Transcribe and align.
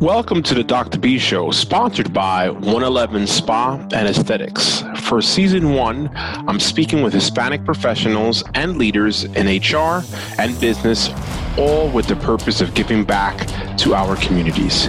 Welcome 0.00 0.44
to 0.44 0.54
the 0.54 0.62
Dr. 0.62 0.96
B 1.00 1.18
Show, 1.18 1.50
sponsored 1.50 2.12
by 2.12 2.50
111 2.50 3.26
Spa 3.26 3.74
and 3.92 4.06
Aesthetics. 4.06 4.84
For 5.00 5.20
season 5.20 5.74
one, 5.74 6.08
I'm 6.14 6.60
speaking 6.60 7.02
with 7.02 7.12
Hispanic 7.12 7.64
professionals 7.64 8.44
and 8.54 8.78
leaders 8.78 9.24
in 9.24 9.48
HR 9.48 10.04
and 10.38 10.60
business, 10.60 11.10
all 11.58 11.90
with 11.90 12.06
the 12.06 12.14
purpose 12.14 12.60
of 12.60 12.74
giving 12.74 13.02
back 13.02 13.48
to 13.78 13.96
our 13.96 14.14
communities. 14.14 14.86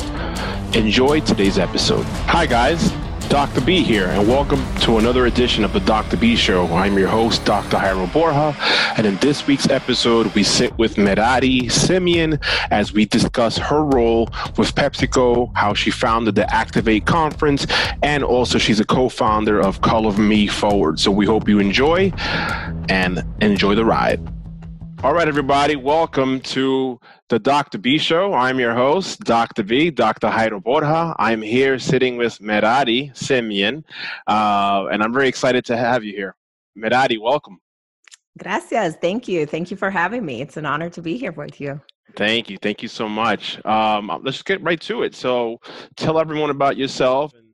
Enjoy 0.75 1.21
today's 1.21 1.57
episode. 1.57 2.05
Hi, 2.27 2.45
guys. 2.45 2.93
Dr. 3.29 3.61
B 3.61 3.83
here, 3.83 4.07
and 4.07 4.27
welcome 4.27 4.59
to 4.77 4.97
another 4.97 5.27
edition 5.27 5.63
of 5.63 5.71
the 5.71 5.79
Dr. 5.81 6.17
B 6.17 6.35
Show. 6.35 6.65
I'm 6.73 6.97
your 6.97 7.09
host, 7.09 7.45
Dr. 7.45 7.77
Jairo 7.77 8.11
Borja, 8.11 8.55
and 8.97 9.05
in 9.05 9.17
this 9.17 9.45
week's 9.45 9.69
episode, 9.69 10.33
we 10.33 10.41
sit 10.41 10.75
with 10.79 10.97
Merari 10.97 11.69
Simeon 11.69 12.39
as 12.71 12.91
we 12.91 13.05
discuss 13.05 13.55
her 13.55 13.85
role 13.85 14.25
with 14.57 14.73
PepsiCo, 14.73 15.55
how 15.55 15.75
she 15.75 15.91
founded 15.91 16.33
the 16.33 16.51
Activate 16.51 17.05
Conference, 17.05 17.67
and 18.01 18.23
also 18.23 18.57
she's 18.57 18.79
a 18.79 18.85
co-founder 18.85 19.59
of 19.61 19.79
Color 19.81 20.17
Me 20.17 20.47
Forward. 20.47 20.99
So 20.99 21.11
we 21.11 21.27
hope 21.27 21.47
you 21.47 21.59
enjoy 21.59 22.11
and 22.89 23.23
enjoy 23.41 23.75
the 23.75 23.85
ride. 23.85 24.38
All 25.01 25.13
right, 25.13 25.29
everybody, 25.29 25.77
welcome 25.77 26.41
to 26.41 26.99
the 27.29 27.39
Dr. 27.39 27.77
B 27.77 27.97
Show. 27.97 28.33
I'm 28.33 28.59
your 28.59 28.73
host, 28.73 29.21
Dr. 29.21 29.63
B, 29.63 29.91
Dr. 29.91 30.27
Jairo 30.27 30.61
Borja. 30.61 31.15
I'm 31.17 31.41
here 31.41 31.79
sitting 31.79 32.17
with 32.17 32.41
Merari 32.41 33.09
Simeon, 33.13 33.85
uh, 34.27 34.87
and 34.91 35.01
I'm 35.01 35.13
very 35.13 35.29
excited 35.29 35.63
to 35.67 35.77
have 35.77 36.03
you 36.03 36.11
here. 36.11 36.35
Merari, 36.75 37.17
welcome. 37.17 37.59
Gracias. 38.37 38.97
Thank 38.99 39.29
you. 39.29 39.45
Thank 39.45 39.71
you 39.71 39.77
for 39.77 39.89
having 39.89 40.25
me. 40.25 40.41
It's 40.41 40.57
an 40.57 40.65
honor 40.65 40.89
to 40.89 41.01
be 41.01 41.15
here 41.15 41.31
with 41.31 41.61
you. 41.61 41.79
Thank 42.17 42.49
you. 42.49 42.57
Thank 42.61 42.83
you 42.83 42.89
so 42.89 43.07
much. 43.07 43.65
Um, 43.65 44.11
let's 44.21 44.41
get 44.41 44.61
right 44.61 44.81
to 44.81 45.03
it. 45.03 45.15
So, 45.15 45.61
tell 45.95 46.19
everyone 46.19 46.49
about 46.49 46.75
yourself 46.75 47.31
and, 47.35 47.47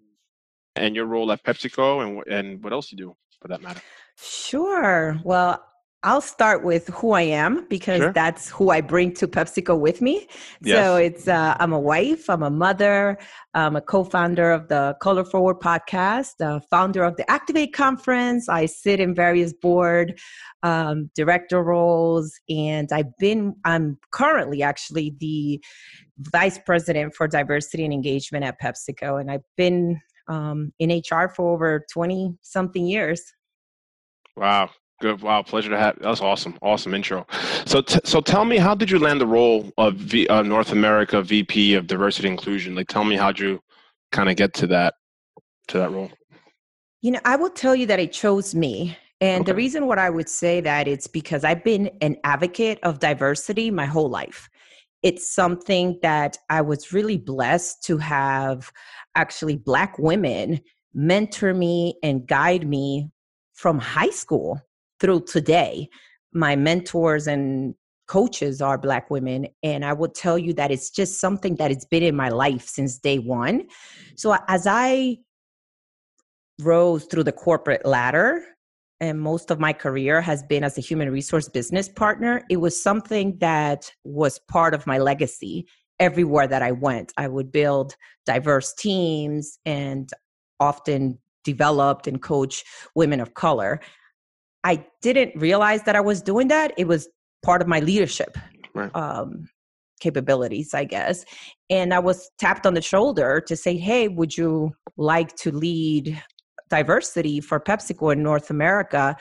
and 0.78 0.96
your 0.96 1.06
role 1.06 1.32
at 1.32 1.44
PepsiCo 1.44 2.04
and, 2.04 2.24
and 2.26 2.64
what 2.64 2.74
else 2.74 2.92
you 2.92 2.98
do 2.98 3.16
for 3.40 3.50
that 3.50 3.62
matter. 3.62 3.82
Sure. 4.18 5.20
Well, 5.24 5.64
I'll 6.06 6.22
start 6.22 6.64
with 6.64 6.88
who 6.90 7.14
I 7.14 7.24
am 7.24 7.66
because 7.68 7.98
sure. 7.98 8.14
that's 8.14 8.48
who 8.52 8.70
I 8.70 8.80
bring 8.80 9.12
to 9.16 9.28
PepsiCo 9.28 9.78
with 9.78 10.04
me. 10.04 10.28
Yes. 10.62 10.86
So 10.86 10.96
it's 10.98 11.28
uh, 11.28 11.58
I'm 11.60 11.74
a 11.74 11.80
wife, 11.80 12.30
I'm 12.30 12.44
a 12.44 12.52
mother, 12.52 13.18
I'm 13.56 13.76
a 13.76 13.82
co-founder 13.82 14.52
of 14.52 14.68
the 14.68 14.96
Color 15.02 15.26
Forward 15.26 15.60
podcast, 15.62 16.40
uh, 16.42 16.60
founder 16.70 17.04
of 17.04 17.18
the 17.18 17.30
Activate 17.30 17.74
Conference. 17.74 18.48
I 18.48 18.68
sit 18.68 19.00
in 19.00 19.16
various 19.16 19.52
board 19.52 20.20
um, 20.62 21.10
director 21.16 21.64
roles, 21.64 22.40
and 22.50 22.88
I've 22.92 23.18
been 23.18 23.56
I'm 23.66 23.98
currently 24.12 24.62
actually 24.62 25.16
the 25.20 25.60
vice 26.20 26.60
president 26.60 27.16
for 27.16 27.28
diversity 27.28 27.84
and 27.84 27.92
engagement 27.92 28.46
at 28.46 28.62
PepsiCo, 28.62 29.20
and 29.20 29.32
I've 29.32 29.48
been 29.58 30.00
um, 30.28 30.72
in 30.78 30.92
HR 30.92 31.30
for 31.30 31.52
over 31.52 31.84
twenty 31.92 32.38
something 32.44 32.86
years. 32.86 33.24
Wow, 34.38 34.70
Good. 35.02 35.22
Wow. 35.22 35.44
Pleasure 35.44 35.70
to 35.70 35.78
have. 35.78 35.98
That's 36.00 36.22
awesome. 36.22 36.58
Awesome 36.62 36.94
intro. 36.94 37.28
So, 37.66 37.82
t- 37.82 38.00
so 38.06 38.22
tell 38.22 38.46
me, 38.46 38.58
how 38.58 38.74
did 38.76 38.90
you 38.90 39.00
land 39.00 39.20
the 39.20 39.28
role 39.28 39.72
of 39.78 39.96
v- 39.96 40.28
uh, 40.28 40.42
North 40.42 40.72
America 40.72 41.22
VP 41.22 41.74
of 41.74 41.88
Diversity 41.88 42.30
Inclusion? 42.30 42.76
Like, 42.76 42.88
tell 42.88 43.04
me 43.04 43.16
how 43.16 43.34
you 43.36 43.60
kind 44.12 44.30
of 44.30 44.38
get 44.38 44.54
to 44.56 44.68
that 44.68 44.94
to 45.68 45.80
that 45.80 45.92
role. 45.92 46.12
You 47.02 47.12
know, 47.12 47.20
I 47.26 47.36
will 47.36 47.50
tell 47.50 47.76
you 47.76 47.86
that 47.88 48.00
it 48.00 48.14
chose 48.14 48.56
me. 48.56 48.98
And 49.22 49.42
okay. 49.42 49.52
the 49.52 49.56
reason 49.56 49.88
what 49.88 50.00
I 50.00 50.10
would 50.10 50.30
say 50.30 50.62
that 50.62 50.88
it's 50.88 51.08
because 51.08 51.44
I've 51.44 51.64
been 51.64 51.90
an 52.02 52.18
advocate 52.24 52.80
of 52.84 53.00
diversity 53.00 53.72
my 53.72 53.86
whole 53.86 54.10
life. 54.10 54.50
It's 55.04 55.30
something 55.30 56.00
that 56.02 56.38
I 56.50 56.62
was 56.62 56.92
really 56.92 57.18
blessed 57.18 57.84
to 57.84 57.98
have 57.98 58.72
actually 59.16 59.56
black 59.58 60.00
women 60.00 60.62
mentor 60.94 61.54
me 61.54 61.96
and 62.02 62.26
guide 62.28 62.68
me 62.68 63.12
from 63.54 63.78
high 63.78 64.10
school 64.10 64.60
through 65.06 65.22
today 65.22 65.88
my 66.34 66.56
mentors 66.56 67.28
and 67.28 67.76
coaches 68.08 68.60
are 68.62 68.78
black 68.78 69.12
women 69.12 69.48
and 69.62 69.86
i 69.86 69.94
will 69.94 70.10
tell 70.10 70.38
you 70.38 70.52
that 70.52 70.72
it's 70.72 70.90
just 70.90 71.20
something 71.20 71.56
that 71.56 71.70
it's 71.70 71.86
been 71.86 72.02
in 72.04 72.16
my 72.16 72.30
life 72.30 72.68
since 72.68 72.98
day 72.98 73.20
one. 73.20 73.68
So 74.16 74.36
as 74.48 74.66
i 74.68 75.18
rose 76.60 77.06
through 77.06 77.24
the 77.24 77.32
corporate 77.32 77.86
ladder 77.86 78.44
and 79.00 79.20
most 79.20 79.52
of 79.52 79.60
my 79.60 79.74
career 79.74 80.22
has 80.22 80.42
been 80.42 80.64
as 80.64 80.78
a 80.78 80.82
human 80.82 81.12
resource 81.12 81.50
business 81.50 81.88
partner 81.88 82.42
it 82.50 82.58
was 82.58 82.82
something 82.82 83.38
that 83.40 83.92
was 84.04 84.40
part 84.48 84.74
of 84.74 84.88
my 84.88 84.98
legacy 84.98 85.68
everywhere 86.00 86.48
that 86.48 86.64
i 86.64 86.72
went. 86.72 87.14
I 87.16 87.28
would 87.28 87.52
build 87.52 87.96
diverse 88.26 88.74
teams 88.74 89.60
and 89.66 90.10
often 90.60 91.20
developed 91.44 92.08
and 92.08 92.22
coach 92.22 92.64
women 92.96 93.20
of 93.20 93.36
color 93.36 93.80
I 94.66 94.84
didn't 95.04 95.40
realize 95.40 95.84
that 95.84 95.96
I 95.96 96.02
was 96.02 96.22
doing 96.24 96.48
that. 96.48 96.74
It 96.76 96.88
was 96.88 97.08
part 97.44 97.62
of 97.62 97.68
my 97.68 97.80
leadership 97.80 98.36
right. 98.74 98.94
um, 98.96 99.48
capabilities, 100.00 100.74
I 100.74 100.86
guess. 100.86 101.24
And 101.70 101.94
I 101.94 102.00
was 102.00 102.32
tapped 102.40 102.66
on 102.66 102.74
the 102.74 102.82
shoulder 102.82 103.40
to 103.48 103.56
say, 103.56 103.78
hey, 103.78 104.08
would 104.08 104.36
you 104.36 104.76
like 104.98 105.36
to 105.38 105.52
lead 105.52 106.20
diversity 106.70 107.42
for 107.42 107.60
PepsiCo 107.60 108.14
in 108.14 108.24
North 108.24 108.50
America? 108.50 109.16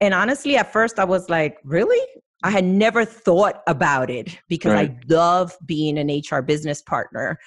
And 0.00 0.14
honestly, 0.14 0.56
at 0.56 0.72
first 0.72 1.00
I 1.00 1.04
was 1.04 1.28
like, 1.28 1.58
really? 1.64 2.00
I 2.44 2.50
had 2.50 2.64
never 2.64 3.04
thought 3.04 3.62
about 3.66 4.08
it 4.08 4.38
because 4.48 4.72
right. 4.72 4.90
I 4.90 5.12
love 5.12 5.56
being 5.66 5.98
an 5.98 6.08
HR 6.08 6.42
business 6.42 6.80
partner. 6.80 7.40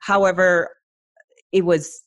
However, 0.00 0.70
it 1.52 1.66
was 1.66 2.05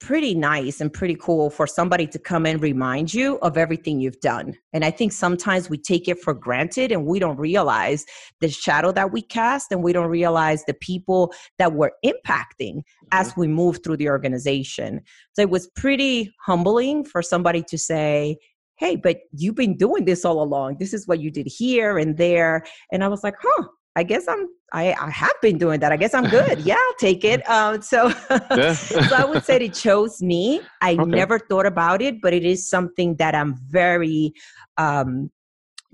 pretty 0.00 0.34
nice 0.34 0.80
and 0.80 0.92
pretty 0.92 1.14
cool 1.14 1.50
for 1.50 1.66
somebody 1.66 2.06
to 2.06 2.18
come 2.18 2.46
and 2.46 2.60
remind 2.62 3.14
you 3.14 3.38
of 3.38 3.56
everything 3.56 4.00
you've 4.00 4.20
done. 4.20 4.54
And 4.72 4.84
I 4.84 4.90
think 4.90 5.12
sometimes 5.12 5.70
we 5.70 5.78
take 5.78 6.08
it 6.08 6.20
for 6.20 6.34
granted 6.34 6.92
and 6.92 7.06
we 7.06 7.18
don't 7.18 7.38
realize 7.38 8.04
the 8.40 8.48
shadow 8.48 8.92
that 8.92 9.12
we 9.12 9.22
cast 9.22 9.72
and 9.72 9.82
we 9.82 9.92
don't 9.92 10.10
realize 10.10 10.64
the 10.64 10.74
people 10.74 11.32
that 11.58 11.72
we're 11.72 11.92
impacting 12.04 12.82
as 13.12 13.30
mm-hmm. 13.30 13.40
we 13.40 13.48
move 13.48 13.80
through 13.82 13.96
the 13.96 14.10
organization. 14.10 15.00
So 15.32 15.42
it 15.42 15.50
was 15.50 15.68
pretty 15.76 16.34
humbling 16.44 17.04
for 17.04 17.22
somebody 17.22 17.62
to 17.68 17.78
say, 17.78 18.36
Hey, 18.76 18.96
but 18.96 19.18
you've 19.32 19.54
been 19.54 19.76
doing 19.76 20.04
this 20.04 20.24
all 20.24 20.42
along. 20.42 20.78
This 20.78 20.92
is 20.92 21.06
what 21.06 21.20
you 21.20 21.30
did 21.30 21.46
here 21.46 21.96
and 21.96 22.16
there. 22.16 22.64
And 22.90 23.04
I 23.04 23.08
was 23.08 23.22
like, 23.22 23.36
huh, 23.40 23.68
I 23.96 24.02
guess 24.02 24.26
I'm 24.28 24.48
I, 24.72 24.92
I 25.00 25.08
have 25.10 25.34
been 25.40 25.56
doing 25.56 25.78
that. 25.80 25.92
I 25.92 25.96
guess 25.96 26.14
I'm 26.14 26.28
good. 26.28 26.60
Yeah, 26.60 26.74
I'll 26.76 26.94
take 26.98 27.24
it. 27.24 27.42
Um, 27.54 27.80
so, 27.82 28.08
so 28.28 29.14
I 29.14 29.24
would 29.24 29.44
say 29.44 29.56
it 29.58 29.74
chose 29.74 30.20
me. 30.20 30.60
I 30.80 30.94
okay. 30.94 31.04
never 31.04 31.38
thought 31.38 31.66
about 31.66 32.02
it, 32.02 32.20
but 32.20 32.32
it 32.34 32.44
is 32.44 32.68
something 32.68 33.14
that 33.16 33.34
I'm 33.34 33.54
very 33.68 34.32
um, 34.76 35.30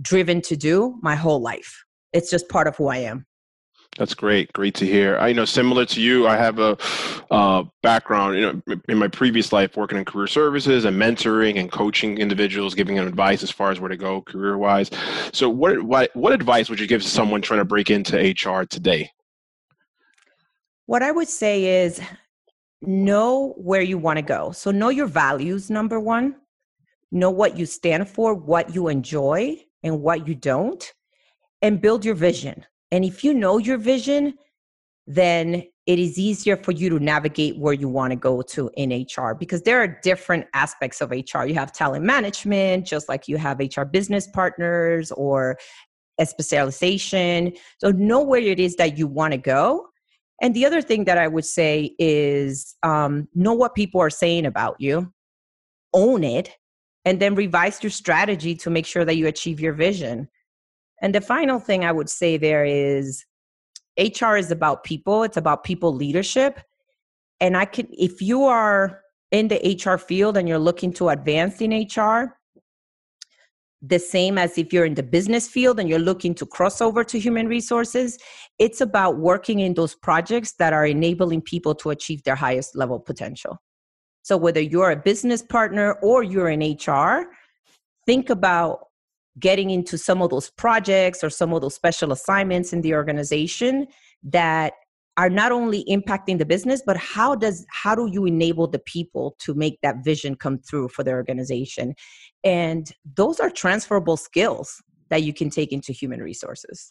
driven 0.01 0.41
to 0.43 0.57
do 0.57 0.99
my 1.03 1.17
whole 1.17 1.43
life. 1.43 1.85
It's 2.15 2.31
just 2.31 2.49
part 2.49 2.67
of 2.67 2.77
who 2.77 2.89
I 2.89 2.99
am. 2.99 3.27
That's 4.01 4.15
great. 4.15 4.51
Great 4.55 4.75
to 4.77 4.87
hear. 4.87 5.19
I 5.19 5.29
you 5.29 5.35
know 5.35 5.45
similar 5.45 5.85
to 5.85 6.01
you. 6.01 6.27
I 6.27 6.35
have 6.35 6.59
a 6.59 6.79
uh, 7.31 7.65
background, 7.83 8.35
you 8.35 8.41
know, 8.41 8.81
in 8.89 8.97
my 8.97 9.09
previous 9.09 9.53
life 9.53 9.77
working 9.77 9.99
in 9.99 10.07
career 10.07 10.27
services 10.27 10.87
and 10.87 10.97
mentoring 10.97 11.61
and 11.61 11.71
coaching 11.71 12.17
individuals, 12.17 12.75
giving 12.75 12.97
them 12.97 13.07
advice 13.07 13.43
as 13.43 13.51
far 13.51 13.71
as 13.71 13.79
where 13.79 13.91
to 13.91 13.99
go 13.99 14.23
career 14.23 14.57
wise. 14.57 14.91
So, 15.35 15.51
what 15.51 15.83
what 15.83 16.17
what 16.17 16.33
advice 16.33 16.71
would 16.71 16.81
you 16.81 16.87
give 16.87 17.03
to 17.03 17.09
someone 17.09 17.43
trying 17.43 17.61
to 17.61 17.67
break 17.67 17.91
into 17.91 18.17
HR 18.17 18.65
today? 18.65 19.11
What 20.87 21.03
I 21.03 21.13
would 21.13 21.29
say 21.29 21.85
is 21.85 22.01
know 22.81 23.53
where 23.59 23.83
you 23.83 23.99
want 23.99 24.17
to 24.17 24.23
go. 24.23 24.53
So, 24.53 24.71
know 24.71 24.89
your 24.89 25.09
values. 25.09 25.69
Number 25.69 26.01
one, 26.01 26.37
know 27.13 27.31
what 27.31 27.59
you 27.59 27.67
stand 27.67 28.09
for, 28.09 28.33
what 28.33 28.75
you 28.75 28.89
enjoy, 28.89 29.59
and 29.83 30.01
what 30.01 30.27
you 30.27 30.35
don't, 30.35 30.91
and 31.61 31.83
build 31.83 32.03
your 32.03 32.15
vision 32.15 32.65
and 32.91 33.05
if 33.05 33.23
you 33.25 33.35
know 33.35 33.59
your 33.59 33.79
vision, 33.79 34.35
then 35.07 35.65
it 35.87 35.99
is 35.99 36.19
easier 36.19 36.57
for 36.57 36.73
you 36.73 36.89
to 36.89 37.01
navigate 37.01 37.59
where 37.59 37.73
you 37.73 37.89
want 37.89 38.13
to 38.13 38.17
go 38.17 38.43
to 38.43 38.71
in 38.77 38.91
HR 38.91 39.35
because 39.35 39.63
there 39.63 39.81
are 39.81 39.99
different 40.03 40.47
aspects 40.55 41.01
of 41.01 41.11
HR. 41.11 41.45
You 41.45 41.55
have 41.55 41.73
talent 41.73 42.05
management, 42.05 42.87
just 42.87 43.09
like 43.09 43.27
you 43.27 43.37
have 43.37 43.59
HR 43.59 43.83
business 43.83 44.29
partners 44.29 45.11
or 45.13 45.59
a 46.19 46.27
specialization. 46.27 47.53
So 47.79 47.91
know 47.91 48.23
where 48.23 48.41
it 48.41 48.61
is 48.61 48.77
that 48.77 48.99
you 48.99 49.07
want 49.07 49.33
to 49.33 49.39
go. 49.39 49.89
And 50.41 50.55
the 50.55 50.65
other 50.65 50.81
thing 50.81 51.05
that 51.05 51.19
I 51.19 51.29
would 51.29 51.45
say 51.45 51.95
is 51.99 52.77
um, 52.83 53.29
know 53.35 53.53
what 53.55 53.75
people 53.75 54.01
are 54.01 54.11
saying 54.11 54.47
about 54.47 54.77
you, 54.79 55.13
own 55.93 56.23
it, 56.23 56.57
and 57.05 57.21
then 57.21 57.35
revise 57.35 57.83
your 57.83 57.91
strategy 57.91 58.55
to 58.57 58.71
make 58.71 58.87
sure 58.87 59.05
that 59.05 59.17
you 59.17 59.27
achieve 59.27 59.61
your 59.61 59.73
vision. 59.73 60.29
And 61.01 61.15
the 61.15 61.21
final 61.21 61.59
thing 61.59 61.85
I 61.85 61.93
would 61.93 62.11
say 62.11 62.37
there 62.37 62.65
is 62.65 63.25
HR 63.99 64.37
is 64.37 64.51
about 64.51 64.85
people, 64.85 65.23
it's 65.23 65.37
about 65.37 65.65
people 65.65 65.95
leadership. 65.95 66.61
And 67.41 67.57
I 67.57 67.65
can, 67.65 67.89
if 67.91 68.21
you 68.21 68.45
are 68.45 69.01
in 69.31 69.49
the 69.49 69.81
HR 69.83 69.97
field 69.97 70.37
and 70.37 70.49
you're 70.49 70.59
looking 70.59 70.93
to 70.95 71.09
advance 71.09 71.61
in 71.61 71.73
HR, 71.73 72.37
the 73.83 73.99
same 73.99 74.37
as 74.37 74.59
if 74.59 74.73
you're 74.73 74.85
in 74.85 74.95
the 74.95 75.03
business 75.03 75.49
field 75.49 75.81
and 75.81 75.89
you're 75.89 75.99
looking 75.99 76.35
to 76.35 76.45
cross 76.45 76.81
over 76.81 77.03
to 77.03 77.19
human 77.19 77.49
resources. 77.49 78.19
It's 78.59 78.83
about 78.83 79.19
working 79.19 79.61
in 79.61 79.75
those 79.75 79.95
projects 79.95 80.53
that 80.59 80.73
are 80.75 80.85
enabling 80.85 81.43
people 81.43 81.75
to 81.77 81.91
achieve 81.91 82.23
their 82.25 82.35
highest 82.35 82.77
level 82.77 83.01
potential. 83.01 83.59
So, 84.23 84.37
whether 84.37 84.61
you're 84.61 84.91
a 84.91 84.97
business 84.97 85.41
partner 85.41 85.95
or 86.03 86.23
you're 86.23 86.51
in 86.51 86.61
HR, 86.61 87.31
think 88.05 88.29
about 88.29 88.90
getting 89.41 89.71
into 89.71 89.99
some 89.99 90.23
of 90.23 90.31
those 90.31 90.51
projects 90.51 91.25
or 91.25 91.31
some 91.31 91.53
of 91.53 91.63
those 91.63 91.75
special 91.75 92.13
assignments 92.13 92.73
in 92.73 92.83
the 92.83 92.95
organization 92.95 93.87
that 94.23 94.75
are 95.17 95.31
not 95.31 95.53
only 95.53 95.85
impacting 95.85 96.39
the 96.39 96.47
business 96.47 96.83
but 96.87 96.97
how 96.97 97.35
does 97.35 97.67
how 97.71 97.95
do 97.95 98.09
you 98.11 98.25
enable 98.27 98.67
the 98.67 98.79
people 98.79 99.35
to 99.39 99.55
make 99.55 99.79
that 99.83 100.05
vision 100.05 100.35
come 100.35 100.59
through 100.59 100.89
for 100.89 101.03
the 101.03 101.11
organization? 101.11 101.95
And 102.45 102.91
those 103.17 103.41
are 103.41 103.51
transferable 103.51 104.17
skills 104.17 104.83
that 105.09 105.23
you 105.23 105.35
can 105.35 105.51
take 105.51 105.73
into 105.73 105.93
human 105.93 106.23
resources. 106.23 106.89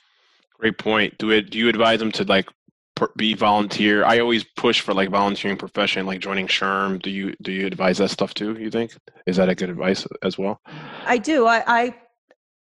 Great 0.60 0.78
point. 0.78 1.18
Do 1.18 1.32
it 1.32 1.50
do 1.50 1.58
you 1.58 1.70
advise 1.70 2.00
them 2.00 2.12
to 2.14 2.24
like 2.26 2.48
be 3.16 3.34
volunteer? 3.34 4.04
I 4.04 4.20
always 4.20 4.44
push 4.44 4.82
for 4.82 4.94
like 4.94 5.10
volunteering 5.10 5.58
profession 5.58 6.06
like 6.06 6.20
joining 6.20 6.48
SHRM 6.48 7.02
do 7.02 7.10
you 7.10 7.34
do 7.42 7.52
you 7.52 7.66
advise 7.66 8.00
that 8.00 8.10
stuff 8.10 8.34
too 8.34 8.58
you 8.60 8.70
think? 8.70 8.96
Is 9.26 9.38
that 9.38 9.50
a 9.50 9.56
good 9.56 9.70
advice 9.70 10.06
as 10.22 10.38
well? 10.38 10.60
I 11.06 11.18
do. 11.18 11.46
I 11.46 11.64
i, 11.66 11.96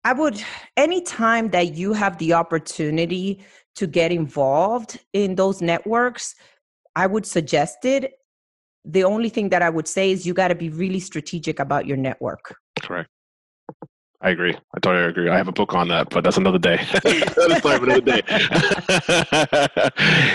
I 0.07 0.13
would 0.13 0.41
anytime 0.77 1.49
that 1.49 1.73
you 1.73 1.91
have 1.91 2.17
the 2.17 2.31
opportunity 2.31 3.43
to 3.75 3.85
get 3.85 4.09
involved 4.09 5.01
in 5.11 5.35
those 5.35 5.61
networks, 5.61 6.33
I 6.95 7.07
would 7.07 7.25
suggest 7.25 7.83
it. 7.83 8.13
The 8.85 9.03
only 9.03 9.27
thing 9.27 9.49
that 9.49 9.61
I 9.61 9.69
would 9.69 9.85
say 9.85 10.11
is 10.11 10.25
you 10.25 10.33
got 10.33 10.47
to 10.47 10.55
be 10.55 10.69
really 10.69 11.01
strategic 11.01 11.59
about 11.59 11.87
your 11.87 11.97
network. 11.97 12.55
Correct. 12.79 13.09
I 14.19 14.31
agree. 14.31 14.55
I 14.55 14.79
totally 14.79 15.05
agree. 15.05 15.29
I 15.29 15.37
have 15.37 15.47
a 15.47 15.51
book 15.51 15.75
on 15.75 15.89
that, 15.89 16.09
but 16.09 16.23
that's 16.23 16.37
another 16.37 16.57
day. 16.57 16.83
that's 17.03 17.63
another 17.63 18.01
day. 18.01 18.23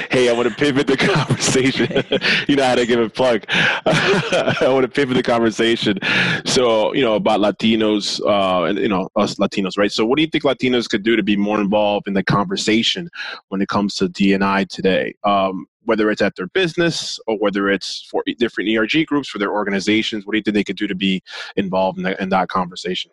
hey, 0.08 0.28
I 0.28 0.32
want 0.32 0.48
to 0.48 0.54
pivot 0.54 0.86
the 0.86 0.96
conversation. 0.96 1.90
you 2.48 2.54
know 2.54 2.64
how 2.64 2.76
to 2.76 2.86
give 2.86 3.00
a 3.00 3.10
plug. 3.10 3.44
I 3.48 4.68
want 4.68 4.84
to 4.84 4.88
pivot 4.88 5.16
the 5.16 5.22
conversation. 5.24 5.98
So, 6.44 6.94
you 6.94 7.02
know, 7.02 7.16
about 7.16 7.40
Latinos, 7.40 8.20
uh, 8.24 8.66
and 8.66 8.78
you 8.78 8.88
know, 8.88 9.08
us 9.16 9.34
Latinos, 9.34 9.76
right? 9.76 9.90
So, 9.90 10.06
what 10.06 10.14
do 10.14 10.22
you 10.22 10.28
think 10.28 10.44
Latinos 10.44 10.88
could 10.88 11.02
do 11.02 11.16
to 11.16 11.24
be 11.24 11.36
more 11.36 11.60
involved 11.60 12.06
in 12.06 12.14
the 12.14 12.22
conversation 12.22 13.10
when 13.48 13.60
it 13.60 13.68
comes 13.68 13.96
to 13.96 14.08
DNI 14.08 14.68
today? 14.68 15.16
Um, 15.24 15.66
whether 15.84 16.08
it's 16.12 16.22
at 16.22 16.36
their 16.36 16.46
business 16.46 17.18
or 17.26 17.36
whether 17.38 17.68
it's 17.68 18.06
for 18.08 18.22
different 18.38 18.70
ERG 18.70 19.06
groups 19.08 19.28
for 19.28 19.40
their 19.40 19.50
organizations, 19.50 20.24
what 20.24 20.34
do 20.34 20.38
you 20.38 20.42
think 20.44 20.54
they 20.54 20.62
could 20.62 20.76
do 20.76 20.86
to 20.86 20.94
be 20.94 21.20
involved 21.56 21.98
in, 21.98 22.04
the, 22.04 22.22
in 22.22 22.28
that 22.28 22.48
conversation? 22.48 23.10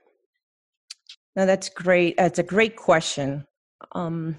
No, 1.36 1.46
that's 1.46 1.70
great. 1.70 2.18
That's 2.18 2.40
a 2.40 2.44
great 2.44 2.76
question. 2.76 3.46
Um, 3.94 4.38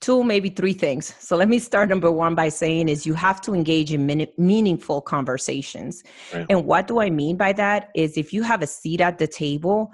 two, 0.00 0.24
maybe 0.24 0.50
three 0.50 0.72
things. 0.72 1.14
So 1.20 1.36
let 1.36 1.48
me 1.48 1.58
start 1.58 1.88
number 1.88 2.10
one 2.10 2.34
by 2.34 2.48
saying 2.48 2.88
is 2.88 3.06
you 3.06 3.14
have 3.14 3.40
to 3.42 3.54
engage 3.54 3.92
in 3.92 4.04
min- 4.04 4.26
meaningful 4.36 5.00
conversations. 5.00 6.02
Right. 6.34 6.46
And 6.50 6.66
what 6.66 6.88
do 6.88 7.00
I 7.00 7.08
mean 7.08 7.36
by 7.36 7.52
that? 7.54 7.90
Is 7.94 8.18
if 8.18 8.32
you 8.32 8.42
have 8.42 8.62
a 8.62 8.66
seat 8.66 9.00
at 9.00 9.18
the 9.18 9.28
table, 9.28 9.92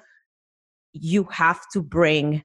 you 0.92 1.24
have 1.24 1.60
to 1.72 1.82
bring 1.82 2.42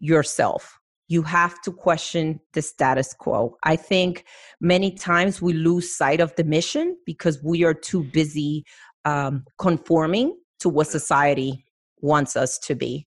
yourself. 0.00 0.78
You 1.08 1.22
have 1.22 1.60
to 1.62 1.72
question 1.72 2.40
the 2.52 2.62
status 2.62 3.14
quo. 3.14 3.56
I 3.62 3.76
think 3.76 4.24
many 4.60 4.92
times 4.92 5.40
we 5.40 5.52
lose 5.52 5.96
sight 5.96 6.20
of 6.20 6.34
the 6.36 6.44
mission 6.44 6.96
because 7.06 7.42
we 7.42 7.64
are 7.64 7.74
too 7.74 8.04
busy 8.04 8.64
um, 9.04 9.44
conforming 9.58 10.36
to 10.60 10.68
what 10.68 10.88
society 10.88 11.64
wants 12.02 12.36
us 12.36 12.58
to 12.60 12.74
be. 12.74 13.06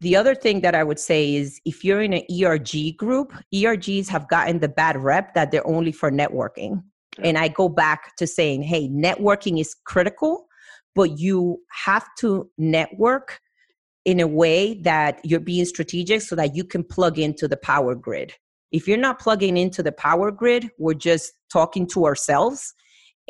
The 0.00 0.16
other 0.16 0.34
thing 0.34 0.62
that 0.62 0.74
I 0.74 0.82
would 0.82 0.98
say 0.98 1.34
is 1.34 1.60
if 1.66 1.84
you're 1.84 2.00
in 2.00 2.14
an 2.14 2.22
ERG 2.30 2.96
group, 2.96 3.34
ERGs 3.54 4.08
have 4.08 4.28
gotten 4.28 4.60
the 4.60 4.68
bad 4.68 4.96
rep 4.96 5.34
that 5.34 5.50
they're 5.50 5.66
only 5.66 5.92
for 5.92 6.10
networking. 6.10 6.82
And 7.22 7.36
I 7.36 7.48
go 7.48 7.68
back 7.68 8.16
to 8.16 8.26
saying, 8.26 8.62
hey, 8.62 8.88
networking 8.88 9.60
is 9.60 9.74
critical, 9.84 10.46
but 10.94 11.18
you 11.18 11.58
have 11.84 12.06
to 12.20 12.48
network 12.56 13.40
in 14.06 14.20
a 14.20 14.26
way 14.26 14.74
that 14.82 15.20
you're 15.22 15.40
being 15.40 15.66
strategic 15.66 16.22
so 16.22 16.34
that 16.34 16.56
you 16.56 16.64
can 16.64 16.82
plug 16.82 17.18
into 17.18 17.46
the 17.46 17.58
power 17.58 17.94
grid. 17.94 18.32
If 18.72 18.88
you're 18.88 18.96
not 18.96 19.18
plugging 19.18 19.58
into 19.58 19.82
the 19.82 19.92
power 19.92 20.30
grid, 20.30 20.70
we're 20.78 20.94
just 20.94 21.32
talking 21.52 21.86
to 21.88 22.06
ourselves 22.06 22.72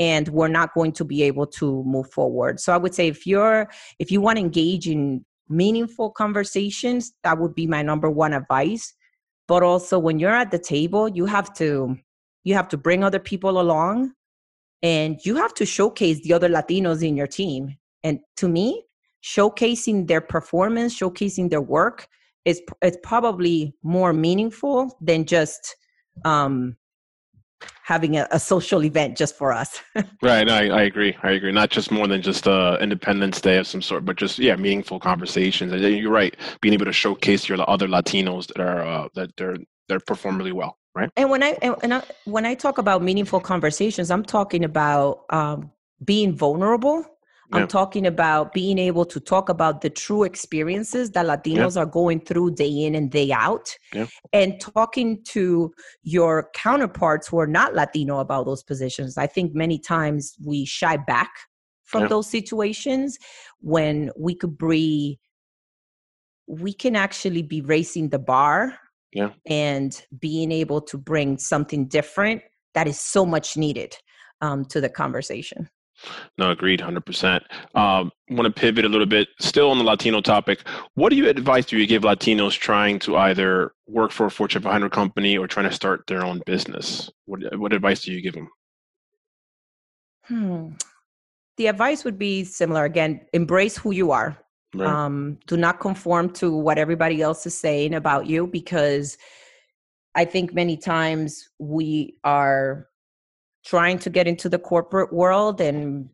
and 0.01 0.29
we're 0.29 0.49
not 0.49 0.73
going 0.73 0.93
to 0.93 1.05
be 1.05 1.23
able 1.23 1.47
to 1.47 1.85
move 1.85 2.11
forward. 2.11 2.59
So 2.59 2.73
i 2.73 2.77
would 2.77 2.95
say 2.95 3.07
if 3.07 3.27
you're 3.27 3.71
if 4.01 4.11
you 4.11 4.21
want 4.21 4.39
to 4.39 4.41
engage 4.41 4.89
in 4.89 5.25
meaningful 5.49 6.11
conversations 6.11 7.13
that 7.23 7.39
would 7.39 7.55
be 7.55 7.67
my 7.67 7.83
number 7.83 8.11
one 8.11 8.33
advice. 8.33 8.95
But 9.47 9.63
also 9.63 9.99
when 9.99 10.19
you're 10.19 10.35
at 10.35 10.51
the 10.51 10.59
table 10.59 11.09
you 11.09 11.27
have 11.27 11.53
to 11.55 11.97
you 12.43 12.55
have 12.55 12.69
to 12.69 12.77
bring 12.77 13.05
other 13.05 13.19
people 13.19 13.61
along 13.61 14.13
and 14.83 15.19
you 15.25 15.37
have 15.37 15.53
to 15.55 15.67
showcase 15.67 16.23
the 16.23 16.33
other 16.33 16.49
latinos 16.49 17.07
in 17.07 17.17
your 17.17 17.27
team. 17.27 17.77
And 18.03 18.21
to 18.39 18.49
me 18.49 18.85
showcasing 19.23 20.09
their 20.09 20.23
performance 20.23 20.99
showcasing 20.99 21.51
their 21.51 21.61
work 21.61 22.09
is 22.47 22.63
it's 22.81 22.97
probably 23.03 23.75
more 23.83 24.15
meaningful 24.15 24.97
than 25.03 25.27
just 25.27 25.77
um 26.25 26.77
having 27.83 28.17
a, 28.17 28.27
a, 28.31 28.39
social 28.39 28.85
event 28.85 29.17
just 29.17 29.37
for 29.37 29.53
us. 29.53 29.81
right. 30.23 30.49
I, 30.49 30.69
I, 30.69 30.83
agree. 30.83 31.17
I 31.23 31.33
agree. 31.33 31.53
Not 31.53 31.71
just 31.71 31.91
more 31.91 32.07
than 32.07 32.23
just 32.23 32.47
a 32.47 32.79
Independence 32.81 33.41
Day 33.41 33.59
of 33.59 33.67
some 33.67 33.83
sort, 33.83 34.05
but 34.05 34.17
just 34.17 34.39
yeah, 34.39 34.57
meaningful 34.57 35.01
conversations. 35.01 35.73
And 35.73 35.83
you're 35.83 36.11
right. 36.11 36.37
Being 36.61 36.75
able 36.75 36.87
to 36.87 36.93
showcase 36.93 37.49
your 37.49 37.59
other 37.69 37.89
Latinos 37.89 38.47
that 38.49 38.61
are 38.61 38.83
uh, 38.83 39.09
that 39.15 39.37
they're 39.37 39.57
they're 39.89 40.01
perform 40.01 40.39
really 40.39 40.53
well. 40.53 40.79
Right. 40.95 41.11
And 41.17 41.31
when 41.31 41.43
I 41.43 41.57
and, 41.63 41.77
and 41.83 41.95
I, 41.95 42.03
when 42.25 42.47
I 42.47 42.55
talk 42.55 42.79
about 42.79 43.03
meaningful 43.03 43.41
conversations, 43.41 44.11
I'm 44.11 44.25
talking 44.25 44.65
about 44.65 45.25
um, 45.31 45.71
being 46.05 46.35
vulnerable 46.35 47.05
I'm 47.53 47.69
talking 47.69 48.07
about 48.07 48.53
being 48.53 48.79
able 48.79 49.05
to 49.07 49.21
talk 49.21 49.49
about 49.49 49.81
the 49.81 49.91
true 49.91 50.23
experiences 50.23 51.11
that 51.13 51.27
Latinos 51.27 51.77
are 51.77 51.87
going 51.87 52.21
through 52.21 52.53
day 52.53 52.71
in 52.71 52.95
and 52.95 53.11
day 53.11 53.33
out, 53.33 53.77
and 54.33 54.61
talking 54.61 55.23
to 55.29 55.73
your 56.03 56.51
counterparts 56.55 57.29
who 57.29 57.39
are 57.39 57.47
not 57.47 57.75
Latino 57.75 58.19
about 58.19 58.47
those 58.47 58.63
positions. 58.63 59.19
I 59.19 59.27
think 59.27 59.55
many 59.55 59.79
times 59.79 60.37
we 60.45 60.65
shy 60.65 60.97
back 60.97 61.31
from 61.85 62.09
those 62.09 62.29
situations 62.31 63.19
when 63.61 64.11
we 64.17 64.35
could 64.35 64.57
be, 64.57 65.19
we 66.47 66.73
can 66.73 66.95
actually 66.95 67.43
be 67.43 67.61
raising 67.61 68.11
the 68.11 68.19
bar 68.19 68.79
yeah. 69.13 69.31
and 69.47 70.05
being 70.19 70.53
able 70.53 70.81
to 70.83 70.97
bring 70.97 71.37
something 71.37 71.89
different 71.89 72.43
that 72.75 72.87
is 72.87 73.01
so 73.01 73.27
much 73.27 73.57
needed 73.57 73.97
um, 74.41 74.65
to 74.67 74.81
the 74.81 74.89
conversation. 74.89 75.69
No, 76.39 76.51
agreed, 76.51 76.81
hundred 76.81 77.05
percent. 77.07 77.45
Um, 77.75 78.11
Want 78.31 78.47
to 78.47 78.61
pivot 78.61 78.85
a 78.85 78.89
little 78.89 79.07
bit, 79.07 79.29
still 79.41 79.71
on 79.71 79.79
the 79.79 79.85
Latino 79.85 80.21
topic. 80.21 80.61
What 80.95 81.11
do 81.11 81.17
you 81.17 81.29
advise 81.29 81.67
do 81.67 81.77
you 81.79 81.87
give 81.87 82.03
Latinos 82.03 82.59
trying 82.59 82.99
to 83.01 83.17
either 83.17 83.73
work 83.89 84.13
for 84.13 84.27
a 84.27 84.31
Fortune 84.31 84.63
500 84.63 84.93
company 84.93 85.37
or 85.37 85.47
trying 85.47 85.69
to 85.69 85.75
start 85.75 86.07
their 86.07 86.25
own 86.25 86.43
business? 86.47 87.11
What 87.27 87.41
what 87.59 87.73
advice 87.73 88.03
do 88.03 88.13
you 88.13 88.23
give 88.23 88.35
them? 88.35 88.49
Hmm. 90.25 90.69
The 91.57 91.67
advice 91.67 92.05
would 92.05 92.19
be 92.19 92.45
similar. 92.45 92.85
Again, 92.85 93.21
embrace 93.33 93.77
who 93.77 93.91
you 93.91 94.13
are. 94.13 94.39
Right. 94.75 94.89
Um, 94.89 95.39
do 95.47 95.57
not 95.57 95.81
conform 95.81 96.31
to 96.35 96.57
what 96.57 96.79
everybody 96.79 97.21
else 97.21 97.45
is 97.45 97.59
saying 97.59 97.95
about 97.95 98.27
you 98.27 98.47
because 98.47 99.19
I 100.15 100.25
think 100.25 100.55
many 100.55 100.77
times 100.77 101.49
we 101.59 102.17
are 102.25 102.87
trying 103.65 103.99
to 104.01 104.11
get 104.11 104.27
into 104.27 104.49
the 104.49 104.59
corporate 104.59 105.13
world 105.13 105.61
and 105.61 106.09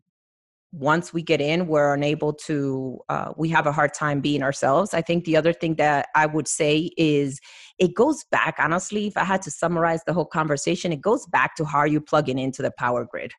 once 0.73 1.13
we 1.13 1.21
get 1.21 1.39
in 1.39 1.65
we're 1.67 1.93
unable 1.93 2.33
to 2.33 2.99
uh, 3.09 3.31
we 3.37 3.47
have 3.49 3.65
a 3.65 3.71
hard 3.71 3.93
time 3.93 4.19
being 4.19 4.43
ourselves. 4.43 4.93
I 4.93 5.01
think 5.01 5.23
the 5.23 5.37
other 5.37 5.53
thing 5.53 5.75
that 5.75 6.07
i 6.15 6.25
would 6.25 6.47
say 6.47 6.91
is 6.97 7.39
it 7.79 7.93
goes 7.93 8.25
back 8.31 8.55
honestly 8.59 9.07
if 9.07 9.15
i 9.17 9.23
had 9.23 9.41
to 9.43 9.51
summarize 9.51 10.01
the 10.05 10.13
whole 10.13 10.25
conversation 10.25 10.91
it 10.91 11.01
goes 11.01 11.25
back 11.27 11.55
to 11.55 11.65
how 11.65 11.79
are 11.79 11.87
you 11.87 12.01
plugging 12.01 12.39
into 12.39 12.61
the 12.61 12.71
power 12.77 13.05
grid? 13.09 13.31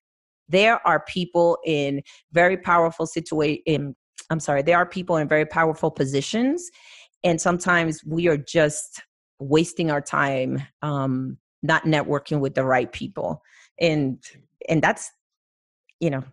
There 0.49 0.87
are 0.87 1.05
people 1.05 1.59
in 1.67 2.03
very 2.33 2.57
powerful 2.57 3.07
situation 3.07 3.95
i'm 4.31 4.41
sorry 4.41 4.63
there 4.63 4.79
are 4.79 4.87
people 4.87 5.17
in 5.17 5.29
very 5.29 5.47
powerful 5.47 5.91
positions 5.91 6.71
and 7.25 7.41
sometimes 7.41 8.03
we 8.05 8.29
are 8.29 8.37
just 8.37 9.03
wasting 9.39 9.91
our 9.91 10.01
time 10.01 10.63
um, 10.83 11.37
not 11.63 11.85
networking 11.85 12.41
with 12.41 12.55
the 12.55 12.65
right 12.65 12.93
people 12.93 13.43
and 13.81 14.19
and 14.69 14.83
that's 14.83 15.11
you 16.01 16.11
know 16.11 16.25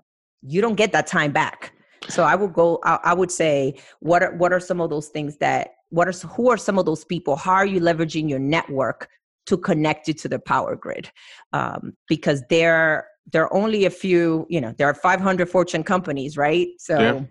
you 0.42 0.62
don't 0.62 0.76
get 0.76 0.92
that 0.92 1.08
time 1.08 1.32
back. 1.32 1.72
So 2.08 2.24
i 2.24 2.36
would 2.36 2.54
go 2.54 2.80
I, 2.84 3.00
I, 3.04 3.14
would 3.14 3.32
say 3.32 3.80
what 4.00 4.22
are 4.22 4.36
what 4.36 4.54
are 4.54 4.60
some 4.60 4.80
of 4.80 4.92
those 4.92 5.08
things 5.08 5.38
that 5.38 5.76
what 5.90 6.08
are 6.08 6.12
who 6.28 6.50
are 6.50 6.58
some 6.58 6.78
of 6.78 6.86
those 6.86 7.04
people? 7.04 7.36
How 7.36 7.54
are 7.54 7.66
you 7.66 7.80
leveraging 7.80 8.30
your 8.30 8.40
network 8.40 9.10
to 9.48 9.58
connect 9.58 10.08
you 10.08 10.14
to 10.16 10.28
the 10.28 10.40
power 10.40 10.76
grid? 10.76 11.10
Um, 11.54 11.94
because 12.08 12.44
there 12.50 13.08
there 13.32 13.44
are 13.44 13.54
only 13.54 13.86
a 13.86 13.90
few 13.90 14.46
you 14.50 14.62
know 14.62 14.74
there 14.78 14.88
are 14.88 14.94
500 14.94 15.50
fortune 15.50 15.84
companies 15.84 16.38
right? 16.38 16.68
So 16.78 17.00
yeah. 17.00 17.22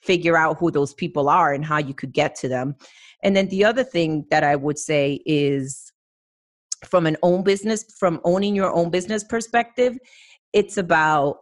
figure 0.00 0.36
out 0.36 0.56
who 0.58 0.70
those 0.70 0.94
people 0.94 1.28
are 1.28 1.52
and 1.52 1.64
how 1.64 1.78
you 1.78 1.94
could 1.94 2.12
get 2.12 2.34
to 2.36 2.48
them. 2.48 2.76
And 3.22 3.36
then 3.36 3.48
the 3.48 3.64
other 3.64 3.84
thing 3.84 4.24
that 4.30 4.44
I 4.44 4.56
would 4.56 4.78
say 4.78 5.20
is 5.26 5.81
from 6.84 7.06
an 7.06 7.16
own 7.22 7.42
business, 7.42 7.84
from 7.98 8.20
owning 8.24 8.54
your 8.54 8.72
own 8.72 8.90
business 8.90 9.24
perspective, 9.24 9.98
it's 10.52 10.76
about 10.76 11.38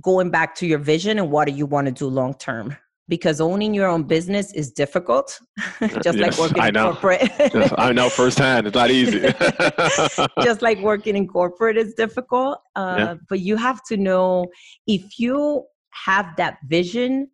going 0.00 0.30
back 0.30 0.54
to 0.56 0.66
your 0.66 0.78
vision 0.78 1.18
and 1.18 1.30
what 1.30 1.46
do 1.46 1.52
you 1.54 1.66
want 1.66 1.86
to 1.86 1.92
do 1.92 2.06
long 2.06 2.34
term 2.34 2.76
because 3.08 3.40
owning 3.40 3.74
your 3.74 3.88
own 3.88 4.04
business 4.04 4.52
is 4.54 4.70
difficult 4.72 5.38
just 6.02 6.16
yes, 6.18 6.38
like 6.38 6.38
working 6.38 6.62
I 6.62 6.68
in 6.68 6.74
know. 6.74 6.92
corporate 6.92 7.30
yes, 7.38 7.74
i 7.76 7.92
know 7.92 8.08
firsthand 8.08 8.66
it's 8.66 8.74
not 8.74 8.90
easy 8.90 9.20
just 10.42 10.62
like 10.62 10.78
working 10.78 11.16
in 11.16 11.28
corporate 11.28 11.76
is 11.76 11.92
difficult 11.94 12.58
uh, 12.74 12.96
yeah. 12.98 13.14
but 13.28 13.40
you 13.40 13.56
have 13.56 13.82
to 13.88 13.96
know 13.96 14.46
if 14.86 15.18
you 15.18 15.64
have 15.90 16.34
that 16.38 16.56
vision 16.68 17.28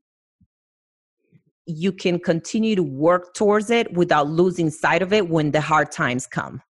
you 1.68 1.92
can 1.92 2.18
continue 2.18 2.74
to 2.74 2.82
work 2.82 3.34
towards 3.34 3.70
it 3.70 3.92
without 3.92 4.26
losing 4.26 4.70
sight 4.70 5.02
of 5.02 5.12
it 5.12 5.28
when 5.28 5.50
the 5.50 5.60
hard 5.60 5.92
times 5.92 6.26
come. 6.26 6.62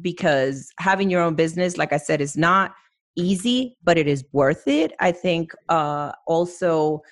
Because 0.00 0.70
having 0.78 1.10
your 1.10 1.20
own 1.20 1.34
business 1.34 1.76
like 1.76 1.92
i 1.92 1.98
said 1.98 2.22
is 2.22 2.34
not 2.34 2.72
easy 3.14 3.76
but 3.84 3.98
it 3.98 4.08
is 4.08 4.24
worth 4.32 4.66
it 4.66 4.92
i 5.00 5.12
think 5.12 5.52
uh 5.68 6.10
also 6.26 7.02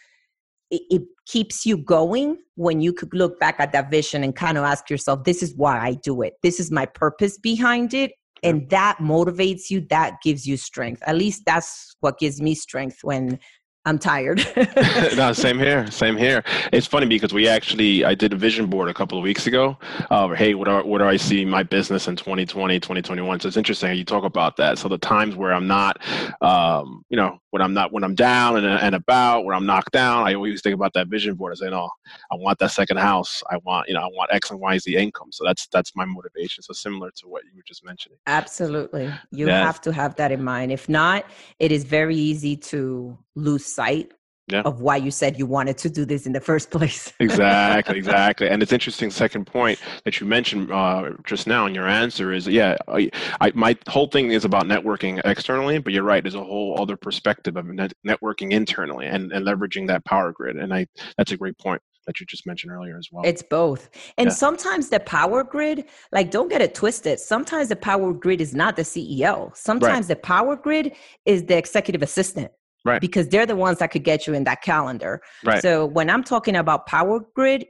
it, 0.71 0.81
it 0.91 1.03
keeps 1.27 1.67
you 1.67 1.77
going 1.77 2.39
when 2.55 2.81
you 2.81 2.93
could 2.93 3.13
look 3.13 3.39
back 3.39 3.57
at 3.59 3.73
that 3.73 3.91
vision 3.91 4.25
and 4.25 4.35
kind 4.35 4.57
of 4.57 4.65
ask 4.65 4.89
yourself 4.89 5.25
this 5.25 5.43
is 5.43 5.55
why 5.57 5.79
i 5.79 5.95
do 6.03 6.23
it. 6.23 6.35
This 6.43 6.59
is 6.59 6.71
my 6.71 6.87
purpose 6.87 7.39
behind 7.39 7.93
it. 7.93 8.13
And 8.43 8.71
that 8.71 8.97
motivates 8.99 9.69
you 9.69 9.83
that 9.91 10.17
gives 10.23 10.47
you 10.47 10.57
strength. 10.57 11.03
At 11.07 11.17
least 11.17 11.43
that's 11.45 11.95
what 12.01 12.19
gives 12.19 12.41
me 12.41 12.55
strength 12.55 13.01
when 13.03 13.39
I'm 13.87 13.99
tired. 13.99 14.47
no, 15.17 15.33
same 15.33 15.59
here. 15.59 15.91
Same 15.91 16.17
here. 16.17 16.45
It's 16.71 16.87
funny 16.87 17.07
because 17.07 17.33
we 17.33 17.49
actually 17.49 18.05
I 18.05 18.15
did 18.15 18.35
a 18.35 18.37
vision 18.37 18.67
board 18.67 18.91
a 18.91 18.95
couple 18.95 19.17
of 19.17 19.25
weeks 19.25 19.47
ago. 19.47 19.79
Uh, 20.11 20.29
hey, 20.29 20.55
what 20.55 20.69
are, 20.69 20.85
what 20.85 20.99
do 20.99 21.05
I 21.05 21.17
see 21.17 21.47
my 21.47 21.63
business 21.63 22.07
in 22.07 22.15
2020, 22.15 22.79
2021? 22.79 23.41
So 23.41 23.49
it's 23.49 23.57
interesting 23.57 23.97
you 23.97 24.05
talk 24.05 24.25
about 24.25 24.59
that. 24.59 24.79
So 24.79 24.89
the 24.89 24.99
times 24.99 25.35
where 25.35 25.55
I'm 25.55 25.67
not, 25.67 25.97
um, 26.43 27.05
you 27.09 27.17
know, 27.17 27.39
when 27.51 27.63
I'm 27.63 27.73
not 27.73 27.91
when 27.91 28.05
I'm 28.05 28.15
down 28.15 28.57
and, 28.57 28.67
and 28.67 28.95
about, 28.95 29.47
where 29.47 29.55
I'm 29.55 29.65
knocked 29.65 29.93
down, 29.93 30.27
I 30.27 30.35
always 30.35 30.61
think 30.61 30.75
about 30.75 30.93
that 30.93 31.09
vision 31.09 31.35
board. 31.35 31.53
I 31.53 31.57
say, 31.57 31.71
no, 31.71 31.89
I 32.31 32.37
want 32.37 32.59
that 32.59 32.73
second 32.73 32.99
house. 32.99 33.43
I 33.51 33.57
want, 33.65 33.89
you 33.89 33.95
know, 33.95 34.01
I 34.01 34.09
want 34.13 34.31
X 34.31 34.51
and 34.51 34.61
Y 34.61 34.77
Z 34.77 34.95
income. 34.95 35.33
So 35.33 35.43
that's 35.45 35.67
that's 35.69 35.97
my 35.97 36.05
motivation. 36.05 36.63
So 36.63 36.75
similar 36.75 37.11
to 37.17 37.29
what 37.29 37.45
you 37.45 37.53
were 37.57 37.63
just 37.67 37.83
mentioning. 37.83 38.19
Absolutely, 38.27 39.11
you 39.31 39.47
have 39.47 39.81
to 39.81 39.93
have 39.93 40.17
that 40.17 40.33
in 40.33 40.45
mind. 40.45 40.71
If 40.71 40.87
not, 40.87 41.25
it 41.59 41.73
is 41.73 41.85
very 41.85 42.17
easy 42.17 42.57
to 42.57 43.17
lose 43.35 43.70
sight 43.75 44.13
yeah. 44.53 44.63
of 44.63 44.81
why 44.81 44.97
you 44.97 45.11
said 45.11 45.39
you 45.39 45.47
wanted 45.47 45.79
to 45.79 45.91
do 45.91 46.05
this 46.05 46.27
in 46.27 46.33
the 46.33 46.41
first 46.41 46.71
place. 46.71 47.13
exactly, 47.21 47.99
exactly. 47.99 48.49
And 48.49 48.63
it's 48.63 48.73
interesting. 48.73 49.11
Second 49.11 49.47
point 49.47 49.79
that 50.05 50.21
you 50.21 50.27
mentioned 50.27 50.73
uh, 50.73 51.11
just 51.25 51.47
now 51.47 51.67
in 51.67 51.75
your 51.75 51.89
answer 51.89 52.33
is, 52.33 52.47
yeah, 52.47 52.77
I, 52.89 53.11
I, 53.41 53.53
my 53.55 53.77
whole 53.89 54.07
thing 54.07 54.31
is 54.31 54.45
about 54.45 54.65
networking 54.65 55.21
externally, 55.25 55.79
but 55.79 55.93
you're 55.93 56.03
right. 56.03 56.23
There's 56.23 56.35
a 56.35 56.45
whole 56.45 56.81
other 56.81 56.97
perspective 56.97 57.57
of 57.57 57.67
net- 57.67 57.93
networking 58.07 58.53
internally 58.53 59.07
and, 59.07 59.33
and 59.33 59.47
leveraging 59.47 59.87
that 59.89 60.05
power 60.05 60.33
grid. 60.33 60.57
And 60.57 60.73
I, 60.73 60.87
that's 61.17 61.33
a 61.33 61.37
great 61.37 61.59
point 61.59 61.81
that 62.07 62.19
you 62.19 62.27
just 62.27 62.47
mentioned 62.47 62.73
earlier 62.73 62.97
as 62.99 63.09
well. 63.13 63.25
It's 63.25 63.43
both. 63.43 63.91
And 64.17 64.29
yeah. 64.29 64.35
sometimes 64.35 64.89
the 64.89 65.01
power 65.01 65.45
grid, 65.45 65.85
like 66.13 66.31
don't 66.31 66.49
get 66.49 66.63
it 66.63 66.75
twisted. 66.75 67.21
Sometimes 67.21 67.69
the 67.69 67.77
power 67.77 68.13
grid 68.13 68.41
is 68.41 68.55
not 68.55 68.75
the 68.75 68.83
CEO. 68.83 69.55
Sometimes 69.55 70.09
right. 70.09 70.17
the 70.17 70.17
power 70.17 70.57
grid 70.57 70.95
is 71.27 71.45
the 71.45 71.57
executive 71.57 72.03
assistant 72.03 72.51
right 72.85 73.01
because 73.01 73.29
they're 73.29 73.47
the 73.47 73.57
ones 73.57 73.79
that 73.79 73.91
could 73.91 74.05
get 74.05 74.27
you 74.27 74.35
in 74.35 74.45
that 74.45 74.63
calendar 74.63 75.21
right 75.45 75.63
so 75.63 75.87
when 75.87 76.11
i'm 76.11 76.25
talking 76.25 76.57
about 76.57 76.87
power 76.87 77.21
grid 77.35 77.67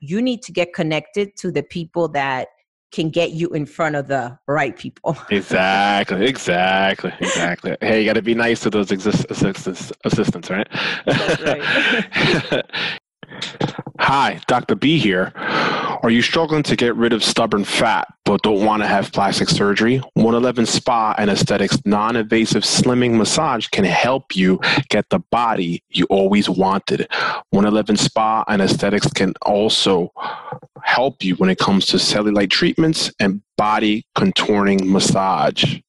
you 0.00 0.20
need 0.20 0.42
to 0.42 0.52
get 0.52 0.74
connected 0.74 1.36
to 1.36 1.50
the 1.50 1.62
people 1.62 2.08
that 2.08 2.48
can 2.92 3.10
get 3.10 3.32
you 3.32 3.48
in 3.48 3.66
front 3.66 3.96
of 3.96 4.06
the 4.06 4.38
right 4.46 4.76
people 4.76 5.16
exactly 5.30 6.26
exactly 6.28 7.12
exactly 7.20 7.76
hey 7.80 8.00
you 8.00 8.06
got 8.06 8.14
to 8.14 8.22
be 8.22 8.34
nice 8.34 8.60
to 8.60 8.70
those 8.70 8.92
exist- 8.92 9.26
assistants 9.30 9.92
assistants 10.04 10.50
right, 10.50 10.68
right. 11.42 12.62
Hi, 14.00 14.40
Dr. 14.46 14.74
B 14.74 14.98
here. 14.98 15.32
Are 16.04 16.10
you 16.10 16.20
struggling 16.20 16.62
to 16.64 16.76
get 16.76 16.94
rid 16.96 17.14
of 17.14 17.24
stubborn 17.24 17.64
fat 17.64 18.06
but 18.26 18.42
don't 18.42 18.62
want 18.62 18.82
to 18.82 18.86
have 18.86 19.10
plastic 19.10 19.48
surgery? 19.48 20.02
111 20.12 20.66
Spa 20.66 21.14
and 21.16 21.30
Aesthetics 21.30 21.78
non 21.86 22.16
invasive 22.16 22.62
slimming 22.62 23.16
massage 23.16 23.68
can 23.68 23.84
help 23.84 24.36
you 24.36 24.60
get 24.90 25.08
the 25.08 25.20
body 25.30 25.82
you 25.88 26.04
always 26.10 26.46
wanted. 26.46 27.08
111 27.52 27.96
Spa 27.96 28.44
and 28.48 28.60
Aesthetics 28.60 29.10
can 29.14 29.32
also 29.40 30.12
help 30.82 31.24
you 31.24 31.36
when 31.36 31.48
it 31.48 31.56
comes 31.56 31.86
to 31.86 31.96
cellulite 31.96 32.50
treatments 32.50 33.10
and 33.18 33.40
body 33.56 34.06
contouring 34.14 34.84
massage. 34.84 35.80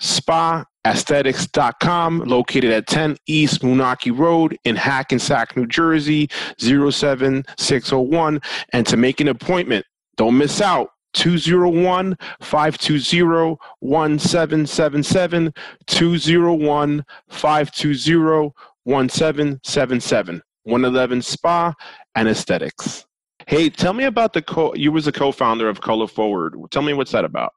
spa 0.00 0.64
aesthetics.com, 0.86 2.20
located 2.20 2.70
at 2.70 2.86
10 2.86 3.16
East 3.26 3.62
Moonachie 3.62 4.16
Road 4.16 4.56
in 4.64 4.76
Hackensack, 4.76 5.56
New 5.56 5.66
Jersey, 5.66 6.28
07601. 6.58 8.40
And 8.72 8.86
to 8.86 8.96
make 8.96 9.20
an 9.20 9.28
appointment, 9.28 9.84
don't 10.16 10.38
miss 10.38 10.60
out. 10.60 10.90
201 11.14 12.16
520 12.40 13.56
1777 13.80 15.54
201 15.86 17.04
520 17.28 18.52
1777 18.84 20.42
111 20.64 21.22
Spa 21.22 21.72
and 22.14 22.28
Aesthetics. 22.28 23.06
Hey, 23.46 23.70
tell 23.70 23.92
me 23.92 24.04
about 24.04 24.32
the 24.32 24.42
co. 24.42 24.74
You 24.74 24.90
was 24.90 25.06
a 25.06 25.12
co-founder 25.12 25.68
of 25.68 25.80
Color 25.80 26.08
Forward. 26.08 26.56
Tell 26.72 26.82
me 26.82 26.92
what's 26.92 27.12
that 27.12 27.24
about. 27.24 27.52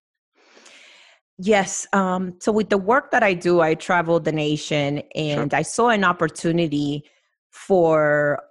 Yes. 1.39 1.87
Um, 1.93 2.35
so 2.39 2.51
with 2.51 2.69
the 2.69 2.77
work 2.77 3.09
that 3.11 3.23
I 3.23 3.33
do, 3.33 3.61
I 3.61 3.73
travel 3.73 4.19
the 4.19 4.31
nation, 4.31 5.01
and 5.15 5.51
sure. 5.51 5.59
I 5.59 5.63
saw 5.63 5.89
an 5.89 6.03
opportunity 6.03 7.03
for. 7.49 8.43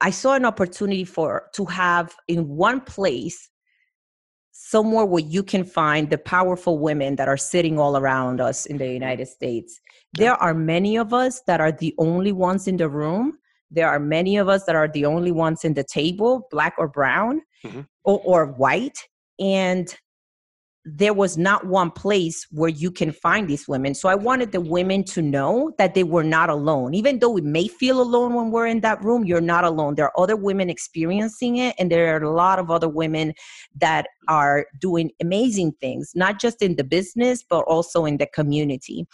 I 0.00 0.10
saw 0.10 0.34
an 0.34 0.44
opportunity 0.44 1.04
for 1.04 1.48
to 1.54 1.64
have 1.66 2.14
in 2.26 2.48
one 2.48 2.80
place 2.80 3.48
somewhere 4.50 5.04
where 5.04 5.22
you 5.22 5.42
can 5.42 5.64
find 5.64 6.10
the 6.10 6.18
powerful 6.18 6.78
women 6.78 7.16
that 7.16 7.28
are 7.28 7.36
sitting 7.36 7.78
all 7.78 7.96
around 7.96 8.40
us 8.40 8.66
in 8.66 8.78
the 8.78 8.86
United 8.86 9.26
States. 9.26 9.80
There 10.12 10.34
are 10.34 10.54
many 10.54 10.96
of 10.96 11.14
us 11.14 11.40
that 11.46 11.60
are 11.60 11.72
the 11.72 11.94
only 11.98 12.32
ones 12.32 12.66
in 12.68 12.76
the 12.76 12.88
room 12.88 13.38
there 13.74 13.88
are 13.88 14.00
many 14.00 14.36
of 14.36 14.48
us 14.48 14.64
that 14.64 14.76
are 14.76 14.88
the 14.88 15.04
only 15.04 15.32
ones 15.32 15.64
in 15.64 15.74
the 15.74 15.84
table, 15.84 16.46
black 16.50 16.74
or 16.78 16.88
brown 16.88 17.42
mm-hmm. 17.64 17.80
or, 18.04 18.20
or 18.24 18.46
white. 18.46 18.98
And 19.38 19.94
there 20.86 21.14
was 21.14 21.38
not 21.38 21.66
one 21.66 21.90
place 21.90 22.46
where 22.50 22.68
you 22.68 22.90
can 22.90 23.10
find 23.10 23.48
these 23.48 23.66
women. 23.66 23.94
So 23.94 24.08
I 24.10 24.14
wanted 24.14 24.52
the 24.52 24.60
women 24.60 25.02
to 25.04 25.22
know 25.22 25.72
that 25.78 25.94
they 25.94 26.04
were 26.04 26.22
not 26.22 26.50
alone. 26.50 26.92
Even 26.92 27.18
though 27.18 27.30
we 27.30 27.40
may 27.40 27.68
feel 27.68 28.02
alone 28.02 28.34
when 28.34 28.50
we're 28.50 28.66
in 28.66 28.80
that 28.80 29.02
room, 29.02 29.24
you're 29.24 29.40
not 29.40 29.64
alone. 29.64 29.94
There 29.94 30.04
are 30.04 30.20
other 30.20 30.36
women 30.36 30.68
experiencing 30.68 31.56
it, 31.56 31.74
and 31.78 31.90
there 31.90 32.14
are 32.14 32.22
a 32.22 32.30
lot 32.30 32.58
of 32.58 32.70
other 32.70 32.88
women 32.88 33.32
that 33.80 34.08
are 34.28 34.66
doing 34.78 35.10
amazing 35.22 35.72
things, 35.80 36.12
not 36.14 36.38
just 36.38 36.60
in 36.60 36.76
the 36.76 36.84
business, 36.84 37.42
but 37.48 37.60
also 37.60 38.04
in 38.04 38.18
the 38.18 38.26
community. 38.26 39.06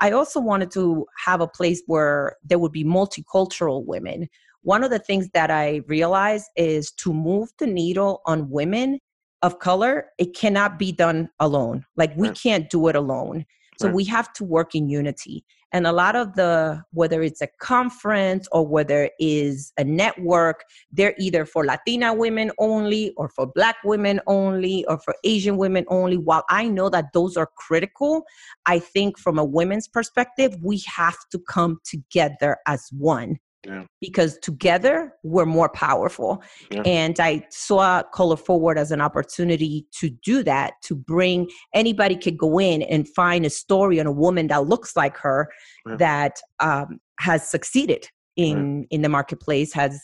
I 0.00 0.12
also 0.12 0.40
wanted 0.40 0.70
to 0.72 1.06
have 1.24 1.40
a 1.40 1.46
place 1.46 1.82
where 1.86 2.36
there 2.42 2.58
would 2.58 2.72
be 2.72 2.84
multicultural 2.84 3.84
women. 3.84 4.28
One 4.62 4.82
of 4.82 4.90
the 4.90 4.98
things 4.98 5.28
that 5.34 5.50
I 5.50 5.82
realized 5.86 6.46
is 6.56 6.90
to 6.92 7.12
move 7.12 7.50
the 7.58 7.66
needle 7.66 8.22
on 8.26 8.50
women 8.50 8.98
of 9.42 9.58
color, 9.58 10.06
it 10.18 10.34
cannot 10.36 10.78
be 10.78 10.92
done 10.92 11.30
alone. 11.38 11.84
Like 11.96 12.14
we 12.16 12.30
can't 12.30 12.68
do 12.68 12.88
it 12.88 12.96
alone. 12.96 13.46
So 13.80 13.86
right. 13.86 13.94
we 13.94 14.04
have 14.04 14.30
to 14.34 14.44
work 14.44 14.74
in 14.74 14.90
unity. 14.90 15.42
And 15.72 15.86
a 15.86 15.92
lot 15.92 16.16
of 16.16 16.34
the, 16.34 16.82
whether 16.92 17.22
it's 17.22 17.40
a 17.40 17.46
conference 17.60 18.46
or 18.52 18.66
whether 18.66 19.04
it 19.04 19.12
is 19.18 19.72
a 19.78 19.84
network, 19.84 20.64
they're 20.92 21.14
either 21.18 21.46
for 21.46 21.64
Latina 21.64 22.12
women 22.12 22.50
only 22.58 23.14
or 23.16 23.30
for 23.30 23.46
Black 23.46 23.76
women 23.82 24.20
only 24.26 24.84
or 24.86 24.98
for 24.98 25.14
Asian 25.24 25.56
women 25.56 25.86
only. 25.88 26.18
While 26.18 26.44
I 26.50 26.68
know 26.68 26.90
that 26.90 27.12
those 27.14 27.38
are 27.38 27.48
critical, 27.56 28.24
I 28.66 28.80
think 28.80 29.18
from 29.18 29.38
a 29.38 29.44
women's 29.44 29.88
perspective, 29.88 30.56
we 30.62 30.82
have 30.94 31.16
to 31.30 31.38
come 31.38 31.78
together 31.84 32.58
as 32.66 32.88
one 32.98 33.38
yeah. 33.66 33.84
because 34.00 34.38
together 34.38 35.12
we're 35.22 35.46
more 35.46 35.68
powerful. 35.68 36.42
Yeah. 36.70 36.82
And 36.84 37.18
I 37.20 37.46
saw 37.50 38.02
Color 38.02 38.36
Forward 38.36 38.78
as 38.78 38.90
an 38.90 39.00
opportunity 39.00 39.86
to 39.98 40.10
do 40.10 40.42
that, 40.44 40.74
to 40.84 40.94
bring 40.94 41.48
anybody 41.74 42.16
could 42.16 42.38
go 42.38 42.58
in 42.58 42.82
and 42.82 43.08
find 43.08 43.44
a 43.44 43.50
story 43.50 44.00
on 44.00 44.06
a 44.06 44.12
woman 44.12 44.46
that 44.48 44.66
looks 44.66 44.96
like 44.96 45.16
her 45.18 45.50
yeah. 45.86 45.96
that 45.96 46.40
um, 46.60 47.00
has 47.18 47.48
succeeded 47.48 48.08
in 48.36 48.86
in 48.90 49.02
the 49.02 49.08
marketplace, 49.08 49.72
has 49.72 50.00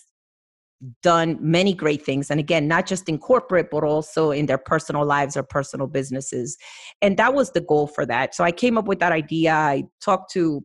done 1.03 1.39
many 1.41 1.73
great 1.73 2.05
things 2.05 2.31
and 2.31 2.39
again 2.39 2.69
not 2.69 2.87
just 2.87 3.09
in 3.09 3.19
corporate 3.19 3.69
but 3.71 3.83
also 3.83 4.31
in 4.31 4.45
their 4.45 4.59
personal 4.59 5.07
lives 5.07 5.35
or 5.35 5.43
personal 5.43 5.87
businesses 5.87 6.59
and 7.01 7.17
that 7.17 7.33
was 7.33 7.51
the 7.53 7.63
goal 7.63 7.87
for 7.87 8.05
that 8.05 8.35
so 8.35 8.45
i 8.45 8.53
came 8.53 8.77
up 8.77 8.87
with 8.87 8.99
that 8.99 9.11
idea 9.11 9.55
i 9.55 9.83
talked 10.03 10.31
to 10.31 10.63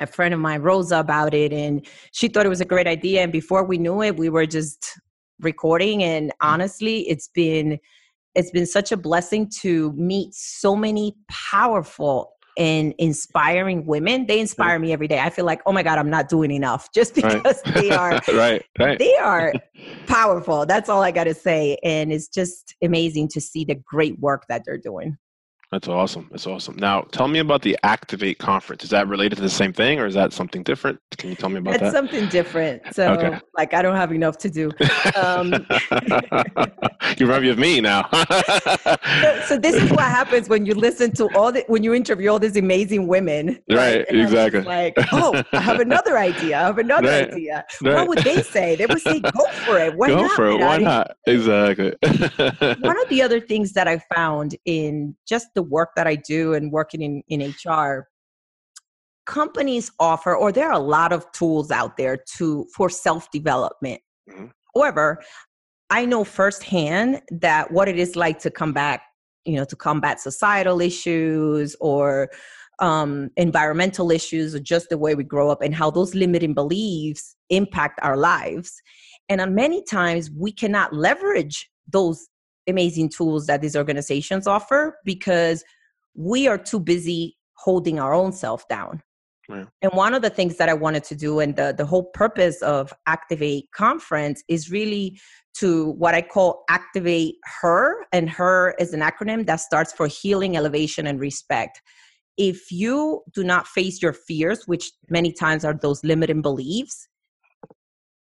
a 0.00 0.06
friend 0.06 0.34
of 0.34 0.40
mine, 0.40 0.60
Rosa, 0.60 0.98
about 0.98 1.34
it, 1.34 1.52
and 1.52 1.86
she 2.12 2.28
thought 2.28 2.46
it 2.46 2.50
was 2.50 2.60
a 2.60 2.66
great 2.66 2.86
idea. 2.86 3.22
And 3.22 3.32
before 3.32 3.64
we 3.64 3.78
knew 3.78 4.02
it, 4.02 4.16
we 4.16 4.28
were 4.28 4.46
just 4.46 4.98
recording. 5.40 6.02
And 6.02 6.32
honestly, 6.40 7.08
it's 7.08 7.28
been 7.28 7.78
it's 8.34 8.50
been 8.50 8.66
such 8.66 8.92
a 8.92 8.98
blessing 8.98 9.50
to 9.62 9.92
meet 9.92 10.34
so 10.34 10.76
many 10.76 11.16
powerful 11.28 12.32
and 12.58 12.94
inspiring 12.98 13.86
women. 13.86 14.26
They 14.26 14.40
inspire 14.40 14.78
me 14.78 14.92
every 14.92 15.08
day. 15.08 15.18
I 15.20 15.30
feel 15.30 15.44
like, 15.44 15.60
oh 15.66 15.72
my 15.72 15.82
God, 15.82 15.98
I'm 15.98 16.10
not 16.10 16.28
doing 16.28 16.50
enough 16.50 16.90
just 16.94 17.14
because 17.14 17.62
right. 17.64 17.74
they 17.74 17.90
are 17.90 18.20
right, 18.34 18.64
right. 18.78 18.98
They 18.98 19.14
are 19.16 19.52
powerful. 20.06 20.66
That's 20.66 20.88
all 20.88 21.02
I 21.02 21.10
gotta 21.10 21.34
say. 21.34 21.78
And 21.82 22.12
it's 22.12 22.28
just 22.28 22.74
amazing 22.82 23.28
to 23.28 23.40
see 23.40 23.64
the 23.64 23.74
great 23.74 24.18
work 24.20 24.44
that 24.48 24.62
they're 24.64 24.78
doing. 24.78 25.16
That's 25.76 25.88
awesome. 25.88 26.26
That's 26.30 26.46
awesome. 26.46 26.76
Now, 26.76 27.02
tell 27.02 27.28
me 27.28 27.38
about 27.38 27.60
the 27.60 27.76
Activate 27.82 28.38
conference. 28.38 28.82
Is 28.82 28.88
that 28.88 29.08
related 29.08 29.36
to 29.36 29.42
the 29.42 29.50
same 29.50 29.74
thing, 29.74 30.00
or 30.00 30.06
is 30.06 30.14
that 30.14 30.32
something 30.32 30.62
different? 30.62 30.98
Can 31.18 31.28
you 31.28 31.36
tell 31.36 31.50
me 31.50 31.58
about 31.58 31.74
it's 31.74 31.80
that? 31.82 31.88
It's 31.88 31.94
something 31.94 32.30
different. 32.30 32.80
So, 32.94 33.12
okay. 33.12 33.38
like, 33.58 33.74
I 33.74 33.82
don't 33.82 33.94
have 33.94 34.10
enough 34.10 34.38
to 34.38 34.48
do. 34.48 34.70
Um, 35.22 35.52
you 37.18 37.26
remind 37.26 37.42
me 37.42 37.50
of 37.50 37.58
me 37.58 37.82
now. 37.82 38.08
so, 38.10 39.40
so, 39.48 39.58
this 39.58 39.74
is 39.74 39.90
what 39.90 40.04
happens 40.04 40.48
when 40.48 40.64
you 40.64 40.72
listen 40.74 41.12
to 41.16 41.28
all 41.36 41.52
the 41.52 41.62
when 41.68 41.82
you 41.82 41.92
interview 41.92 42.30
all 42.30 42.38
these 42.38 42.56
amazing 42.56 43.06
women. 43.06 43.58
Right. 43.70 43.98
right? 43.98 44.06
Exactly. 44.08 44.62
Like, 44.62 44.94
oh, 45.12 45.42
I 45.52 45.60
have 45.60 45.80
another 45.80 46.16
idea. 46.16 46.58
I 46.58 46.62
have 46.62 46.78
another 46.78 47.08
right. 47.08 47.30
idea. 47.30 47.66
Right. 47.82 47.96
What 47.96 48.08
would 48.08 48.18
they 48.18 48.40
say? 48.40 48.76
They 48.76 48.86
would 48.86 49.02
say, 49.02 49.20
"Go 49.20 49.46
for 49.66 49.78
it. 49.78 49.94
Why 49.94 50.08
not? 50.08 50.16
go 50.16 50.22
not? 50.22 50.36
for 50.36 50.46
it. 50.46 50.58
Why 50.58 50.78
not?" 50.78 51.16
Exactly. 51.26 51.92
One 52.80 52.98
of 53.02 53.08
the 53.10 53.20
other 53.20 53.40
things 53.40 53.74
that 53.74 53.86
I 53.86 54.00
found 54.14 54.56
in 54.64 55.14
just 55.28 55.48
the 55.54 55.65
work 55.70 55.90
that 55.96 56.06
I 56.06 56.16
do 56.16 56.54
and 56.54 56.72
working 56.72 57.02
in, 57.02 57.22
in 57.28 57.54
HR, 57.64 58.08
companies 59.26 59.90
offer, 59.98 60.34
or 60.34 60.52
there 60.52 60.68
are 60.68 60.72
a 60.72 60.78
lot 60.78 61.12
of 61.12 61.30
tools 61.32 61.70
out 61.70 61.96
there 61.96 62.18
to 62.36 62.66
for 62.74 62.88
self-development. 62.88 64.00
Mm-hmm. 64.30 64.46
However, 64.74 65.22
I 65.90 66.04
know 66.04 66.24
firsthand 66.24 67.22
that 67.30 67.70
what 67.70 67.88
it 67.88 67.98
is 67.98 68.16
like 68.16 68.38
to 68.40 68.50
come 68.50 68.72
back, 68.72 69.02
you 69.44 69.54
know, 69.56 69.64
to 69.64 69.76
combat 69.76 70.20
societal 70.20 70.80
issues 70.80 71.76
or 71.80 72.28
um, 72.78 73.30
environmental 73.36 74.10
issues 74.10 74.54
or 74.54 74.60
just 74.60 74.88
the 74.88 74.98
way 74.98 75.14
we 75.14 75.24
grow 75.24 75.50
up 75.50 75.62
and 75.62 75.74
how 75.74 75.90
those 75.90 76.14
limiting 76.14 76.54
beliefs 76.54 77.36
impact 77.50 77.98
our 78.02 78.16
lives. 78.16 78.82
And 79.28 79.40
on 79.40 79.54
many 79.54 79.82
times 79.84 80.30
we 80.30 80.52
cannot 80.52 80.92
leverage 80.92 81.70
those 81.90 82.28
amazing 82.68 83.08
tools 83.08 83.46
that 83.46 83.60
these 83.60 83.76
organizations 83.76 84.46
offer 84.46 84.98
because 85.04 85.64
we 86.14 86.48
are 86.48 86.58
too 86.58 86.80
busy 86.80 87.36
holding 87.54 87.98
our 87.98 88.14
own 88.14 88.32
self 88.32 88.66
down. 88.68 89.02
Yeah. 89.48 89.64
And 89.80 89.92
one 89.92 90.14
of 90.14 90.22
the 90.22 90.30
things 90.30 90.56
that 90.56 90.68
I 90.68 90.74
wanted 90.74 91.04
to 91.04 91.14
do, 91.14 91.38
and 91.38 91.54
the, 91.54 91.72
the 91.76 91.86
whole 91.86 92.04
purpose 92.04 92.60
of 92.62 92.92
Activate 93.06 93.70
Conference 93.72 94.42
is 94.48 94.70
really 94.70 95.20
to 95.58 95.92
what 95.92 96.14
I 96.14 96.22
call 96.22 96.64
Activate 96.68 97.36
Her. 97.60 98.06
And 98.12 98.28
Her 98.28 98.74
is 98.78 98.92
an 98.92 99.00
acronym 99.00 99.46
that 99.46 99.56
starts 99.56 99.92
for 99.92 100.08
Healing, 100.08 100.56
Elevation, 100.56 101.06
and 101.06 101.20
Respect. 101.20 101.80
If 102.36 102.70
you 102.70 103.22
do 103.32 103.44
not 103.44 103.66
face 103.66 104.02
your 104.02 104.12
fears, 104.12 104.64
which 104.66 104.90
many 105.08 105.32
times 105.32 105.64
are 105.64 105.74
those 105.74 106.02
limiting 106.04 106.42
beliefs, 106.42 107.08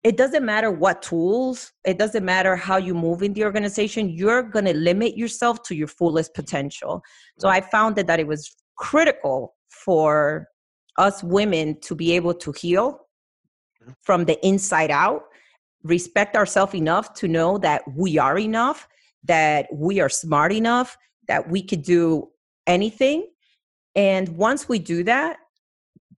it 0.06 0.18
doesn't 0.18 0.46
matter 0.46 0.70
what 0.70 1.02
tools, 1.02 1.72
it 1.84 1.98
doesn't 1.98 2.24
matter 2.24 2.56
how 2.56 2.78
you 2.78 2.94
move 2.94 3.24
in 3.24 3.34
the 3.34 3.44
organization, 3.44 4.08
you're 4.08 4.44
going 4.44 4.65
to 4.65 4.76
limit 4.76 5.18
yourself 5.18 5.63
to 5.63 5.74
your 5.74 5.88
fullest 5.88 6.36
potential. 6.36 7.02
So 7.39 7.50
I 7.50 7.60
found 7.60 7.96
that, 7.96 8.06
that 8.06 8.20
it 8.20 8.28
was 8.28 8.56
critical 8.76 9.56
for 9.68 10.48
us 11.00 11.24
women 11.24 11.82
to 11.82 11.96
be 11.96 12.12
able 12.12 12.36
to 12.36 12.52
heal 12.52 13.08
mm-hmm. 13.82 13.94
from 14.04 14.26
the 14.26 14.38
inside 14.46 14.91
out, 14.91 15.24
respect 15.82 16.36
ourselves 16.36 16.76
enough 16.76 17.15
to 17.15 17.28
know 17.28 17.58
that 17.58 17.82
we 17.96 18.20
are 18.20 18.38
enough, 18.38 18.88
that 19.24 19.65
we 19.74 20.00
are 20.02 20.10
smart 20.10 20.54
enough, 20.54 20.96
that 21.28 21.50
we 21.50 21.63
could 21.63 21.82
do 21.82 22.30
anything. 22.68 23.26
And 23.96 24.30
once 24.38 24.70
we 24.70 24.78
do 24.78 25.04
that, 25.06 25.38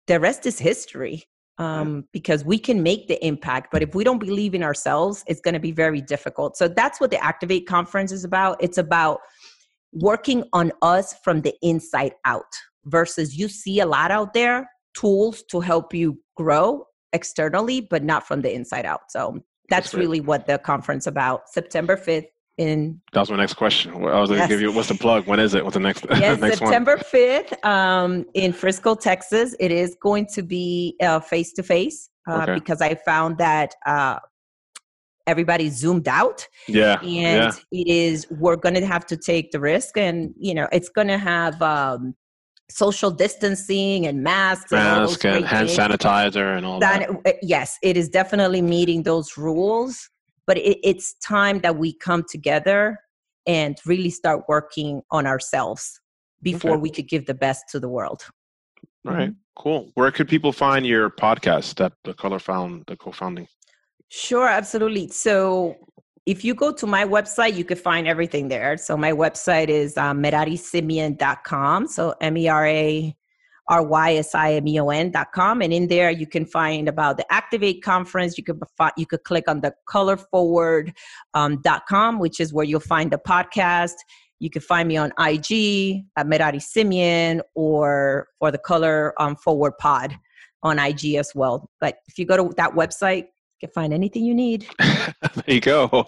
the 0.08 0.20
rest 0.20 0.46
is 0.46 0.60
history 0.60 1.24
um, 1.58 2.06
because 2.12 2.46
we 2.46 2.60
can 2.60 2.84
make 2.84 3.08
the 3.08 3.24
impact. 3.26 3.70
But 3.72 3.82
if 3.82 3.96
we 3.96 4.04
don't 4.04 4.20
believe 4.20 4.54
in 4.54 4.64
ourselves, 4.64 5.24
it's 5.28 5.42
going 5.42 5.54
to 5.54 5.60
be 5.60 5.72
very 5.72 6.02
difficult. 6.02 6.58
So 6.58 6.68
that's 6.68 7.00
what 7.00 7.12
the 7.12 7.24
Activate 7.24 7.68
conference 7.68 8.12
is 8.12 8.24
about. 8.24 8.58
It's 8.62 8.78
about 8.78 9.20
working 9.94 10.44
on 10.54 10.72
us 10.82 11.16
from 11.24 11.42
the 11.42 11.54
inside 11.62 12.14
out 12.26 12.54
versus 12.86 13.38
you 13.38 13.48
see 13.48 13.80
a 13.80 13.86
lot 13.86 14.12
out 14.12 14.34
there 14.34 14.70
tools 14.94 15.44
to 15.52 15.60
help 15.60 15.94
you 15.94 16.20
grow 16.36 16.86
externally, 17.14 17.82
but 17.82 18.04
not 18.04 18.28
from 18.28 18.42
the 18.42 18.54
inside 18.54 18.86
out. 18.86 19.02
So 19.10 19.40
that's, 19.70 19.94
really 19.94 20.22
what 20.22 20.48
the 20.48 20.58
conference 20.60 21.08
about. 21.08 21.50
September 21.50 21.98
5th 21.98 22.28
in 22.58 23.00
that 23.14 23.20
was 23.20 23.30
my 23.30 23.38
next 23.38 23.54
question 23.54 23.94
i 23.94 24.20
was 24.20 24.30
going 24.30 24.30
to 24.30 24.36
yes. 24.38 24.50
give 24.50 24.62
you 24.62 24.72
what's 24.72 24.88
the 24.88 24.96
plug 24.96 25.26
when 25.28 25.40
is 25.40 25.54
it 25.54 25.64
what's 25.64 25.76
the 25.76 25.80
next 25.80 26.06
yes 26.12 26.40
next 26.40 26.58
september 26.60 26.96
one? 26.96 27.06
5th 27.06 27.66
um, 27.66 28.26
in 28.34 28.52
frisco 28.52 28.96
texas 28.96 29.56
it 29.60 29.72
is 29.72 29.96
going 30.02 30.26
to 30.26 30.42
be 30.42 30.96
face 31.26 31.54
to 31.54 31.64
face 31.64 32.10
because 32.26 32.82
i 32.82 32.96
found 33.06 33.38
that 33.38 33.76
uh, 33.86 34.20
everybody 35.28 35.70
zoomed 35.70 36.08
out 36.08 36.48
yeah 36.68 37.00
and 37.02 37.08
yeah. 37.12 37.52
it 37.72 37.88
is 37.88 38.28
we're 38.32 38.56
going 38.56 38.76
to 38.76 38.86
have 38.86 39.06
to 39.06 39.16
take 39.16 39.52
the 39.52 39.60
risk 39.60 39.98
and 39.98 40.34
you 40.38 40.54
know 40.54 40.68
it's 40.72 40.90
going 40.90 41.08
to 41.08 41.18
have 41.18 41.62
um, 41.62 42.16
social 42.70 43.12
distancing 43.12 44.08
and 44.08 44.24
masks 44.24 44.72
Mask 44.72 45.24
and, 45.26 45.38
and 45.38 45.46
hand 45.46 45.70
sanitizer 45.70 46.58
and 46.58 46.66
all 46.66 46.80
that, 46.80 47.08
that. 47.24 47.38
Yes, 47.42 47.78
it 47.82 47.96
is 47.96 48.10
definitely 48.10 48.62
meeting 48.62 49.04
those 49.04 49.38
rules 49.38 50.10
but 50.48 50.58
it, 50.58 50.80
it's 50.84 51.14
time 51.16 51.60
that 51.60 51.78
we 51.78 51.94
come 51.94 52.24
together 52.30 52.98
and 53.46 53.78
really 53.86 54.10
start 54.10 54.44
working 54.48 55.02
on 55.12 55.28
ourselves 55.28 56.00
before 56.42 56.72
okay. 56.72 56.82
we 56.82 56.90
could 56.90 57.08
give 57.08 57.26
the 57.26 57.34
best 57.34 57.66
to 57.70 57.80
the 57.80 57.90
world 57.90 58.24
All 59.06 59.14
right 59.14 59.30
mm-hmm. 59.30 59.62
cool 59.62 59.92
where 59.94 60.12
could 60.12 60.28
people 60.28 60.52
find 60.52 60.86
your 60.86 61.10
podcast 61.10 61.76
that 61.76 61.94
the 62.04 62.14
color 62.14 62.40
found 62.40 62.84
the 62.88 62.96
co-founding 62.96 63.48
sure 64.10 64.48
absolutely 64.48 65.10
so 65.10 65.76
if 66.26 66.44
you 66.44 66.54
go 66.54 66.74
to 66.74 66.86
my 66.86 67.06
website, 67.06 67.56
you 67.56 67.64
can 67.64 67.78
find 67.78 68.06
everything 68.06 68.50
there. 68.50 68.76
So 68.76 68.98
my 68.98 69.14
website 69.14 69.70
is 69.70 69.96
um, 69.96 70.22
merarisimeon.com. 70.22 71.88
So 71.88 72.16
M-E-R-A 72.20 72.36
R-Y-S-I-M-E-O-N 72.36 73.16
dot 73.16 73.16
com. 73.70 75.62
And 75.62 75.74
in 75.74 75.88
there, 75.88 76.10
you 76.10 76.28
can 76.28 76.46
find 76.46 76.88
about 76.88 77.18
the 77.18 77.32
Activate 77.32 77.84
conference. 77.84 78.38
You 78.38 78.44
could, 78.44 78.60
you 78.98 79.06
could 79.06 79.24
click 79.24 79.46
on 79.48 79.62
the 79.62 79.74
colorforward 79.90 80.94
um, 81.34 81.62
which 82.20 82.40
is 82.40 82.54
where 82.54 82.66
you'll 82.66 82.80
find 82.80 83.12
the 83.12 83.18
podcast. 83.18 83.96
You 84.40 84.50
can 84.50 84.62
find 84.62 84.88
me 84.88 84.98
on 84.98 85.12
IG 85.20 86.04
at 86.16 86.28
Merari 86.28 86.60
Simeon 86.60 87.42
or 87.56 88.28
for 88.40 88.52
the 88.52 88.60
Color 88.60 89.14
um, 89.22 89.36
Forward 89.36 89.74
Pod 89.80 90.18
on 90.64 90.80
IG 90.80 91.16
as 91.16 91.34
well. 91.34 91.70
But 91.82 91.98
if 92.08 92.18
you 92.18 92.26
go 92.26 92.38
to 92.38 92.54
that 92.58 92.74
website, 92.74 93.26
can 93.60 93.70
find 93.70 93.94
anything 93.94 94.24
you 94.24 94.36
need. 94.36 94.68
there 94.80 95.14
you 95.48 95.62
go. 95.62 95.90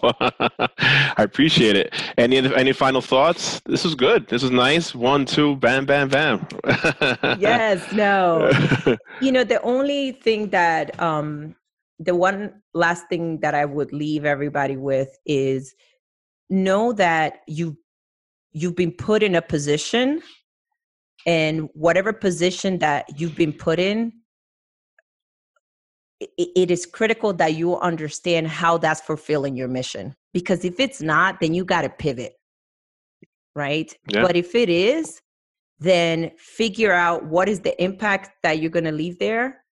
I 0.78 1.14
appreciate 1.18 1.76
it. 1.76 1.92
Any 2.16 2.38
any 2.38 2.72
final 2.72 3.00
thoughts? 3.00 3.60
This 3.66 3.84
is 3.84 3.94
good. 3.94 4.28
This 4.28 4.42
is 4.42 4.50
nice. 4.50 4.94
One, 4.94 5.24
two, 5.24 5.56
bam, 5.56 5.84
bam, 5.86 6.08
bam. 6.08 6.46
yes. 7.38 7.92
No. 7.92 8.50
you 9.20 9.32
know, 9.32 9.44
the 9.44 9.60
only 9.62 10.12
thing 10.12 10.50
that 10.50 11.00
um, 11.00 11.56
the 11.98 12.14
one 12.14 12.62
last 12.74 13.08
thing 13.08 13.40
that 13.40 13.54
I 13.54 13.64
would 13.64 13.92
leave 13.92 14.24
everybody 14.24 14.76
with 14.76 15.18
is 15.26 15.74
know 16.48 16.92
that 16.92 17.40
you 17.46 17.76
you've 18.52 18.76
been 18.76 18.92
put 18.92 19.22
in 19.22 19.34
a 19.34 19.42
position 19.42 20.22
and 21.26 21.68
whatever 21.74 22.12
position 22.12 22.78
that 22.78 23.06
you've 23.20 23.36
been 23.36 23.52
put 23.52 23.78
in 23.78 24.12
it 26.20 26.70
is 26.70 26.84
critical 26.84 27.32
that 27.32 27.54
you 27.54 27.78
understand 27.78 28.46
how 28.48 28.76
that's 28.76 29.00
fulfilling 29.00 29.56
your 29.56 29.68
mission 29.68 30.14
because 30.32 30.64
if 30.64 30.78
it's 30.78 31.00
not 31.00 31.40
then 31.40 31.54
you 31.54 31.64
got 31.64 31.82
to 31.82 31.88
pivot 31.88 32.34
right 33.54 33.96
yeah. 34.08 34.22
but 34.22 34.36
if 34.36 34.54
it 34.54 34.68
is 34.68 35.20
then 35.78 36.30
figure 36.36 36.92
out 36.92 37.24
what 37.24 37.48
is 37.48 37.60
the 37.60 37.82
impact 37.82 38.30
that 38.42 38.60
you're 38.60 38.70
going 38.70 38.84
to 38.84 38.92
leave 38.92 39.18
there 39.18 39.64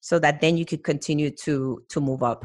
so 0.00 0.18
that 0.18 0.40
then 0.40 0.56
you 0.56 0.64
could 0.64 0.84
continue 0.84 1.30
to 1.30 1.82
to 1.88 2.00
move 2.00 2.22
up 2.22 2.44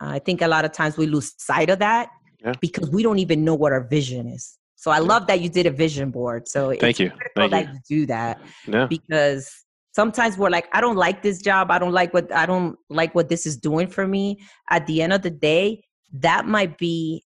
i 0.00 0.18
think 0.18 0.40
a 0.40 0.48
lot 0.48 0.64
of 0.64 0.72
times 0.72 0.96
we 0.96 1.06
lose 1.06 1.34
sight 1.38 1.70
of 1.70 1.80
that 1.80 2.10
yeah. 2.44 2.52
because 2.60 2.88
we 2.90 3.02
don't 3.02 3.18
even 3.18 3.44
know 3.44 3.54
what 3.54 3.72
our 3.72 3.86
vision 3.88 4.28
is 4.28 4.56
so 4.76 4.90
i 4.92 4.98
yeah. 4.98 5.02
love 5.02 5.26
that 5.26 5.40
you 5.40 5.48
did 5.48 5.66
a 5.66 5.70
vision 5.70 6.10
board 6.10 6.46
so 6.46 6.72
thank 6.78 7.00
you 7.00 7.10
thank 7.34 7.50
that 7.50 7.66
you. 7.66 7.72
you 7.72 8.00
do 8.00 8.06
that 8.06 8.40
because 8.88 9.64
sometimes 9.98 10.38
we're 10.38 10.54
like 10.58 10.68
i 10.76 10.80
don't 10.80 11.00
like 11.06 11.22
this 11.22 11.42
job 11.42 11.72
i 11.72 11.78
don't 11.82 11.96
like 12.00 12.14
what 12.14 12.32
i 12.32 12.46
don't 12.46 12.78
like 12.88 13.12
what 13.16 13.28
this 13.28 13.44
is 13.50 13.56
doing 13.56 13.88
for 13.88 14.06
me 14.06 14.38
at 14.70 14.86
the 14.86 15.02
end 15.02 15.12
of 15.12 15.22
the 15.22 15.30
day 15.50 15.82
that 16.12 16.46
might 16.46 16.78
be 16.78 17.24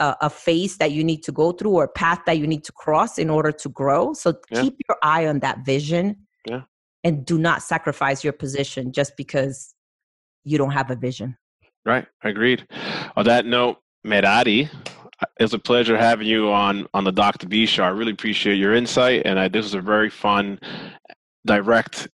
a, 0.00 0.16
a 0.22 0.30
phase 0.30 0.78
that 0.78 0.90
you 0.90 1.04
need 1.04 1.22
to 1.22 1.30
go 1.30 1.52
through 1.52 1.70
or 1.70 1.84
a 1.84 1.94
path 2.04 2.20
that 2.26 2.36
you 2.40 2.46
need 2.52 2.64
to 2.64 2.72
cross 2.72 3.18
in 3.18 3.30
order 3.30 3.52
to 3.52 3.68
grow 3.68 4.12
so 4.12 4.34
yeah. 4.50 4.62
keep 4.62 4.74
your 4.88 4.98
eye 5.00 5.28
on 5.28 5.38
that 5.38 5.64
vision 5.64 6.16
yeah. 6.44 6.62
and 7.04 7.24
do 7.24 7.38
not 7.38 7.62
sacrifice 7.62 8.24
your 8.24 8.32
position 8.32 8.90
just 8.90 9.16
because 9.16 9.72
you 10.42 10.58
don't 10.58 10.72
have 10.72 10.90
a 10.90 10.96
vision 10.96 11.36
right 11.86 12.06
agreed 12.24 12.66
on 13.16 13.24
that 13.24 13.46
note 13.46 13.76
merari 14.02 14.68
it's 15.38 15.52
a 15.52 15.58
pleasure 15.58 15.96
having 15.96 16.26
you 16.26 16.50
on 16.50 16.86
on 16.94 17.02
the 17.02 17.10
Dr. 17.10 17.48
B 17.48 17.66
show. 17.66 17.82
I 17.82 17.88
really 17.88 18.12
appreciate 18.12 18.54
your 18.54 18.72
insight, 18.72 19.22
and 19.24 19.36
I, 19.36 19.48
this 19.48 19.64
was 19.64 19.74
a 19.74 19.80
very 19.80 20.10
fun 20.10 20.60
direct 21.44 22.08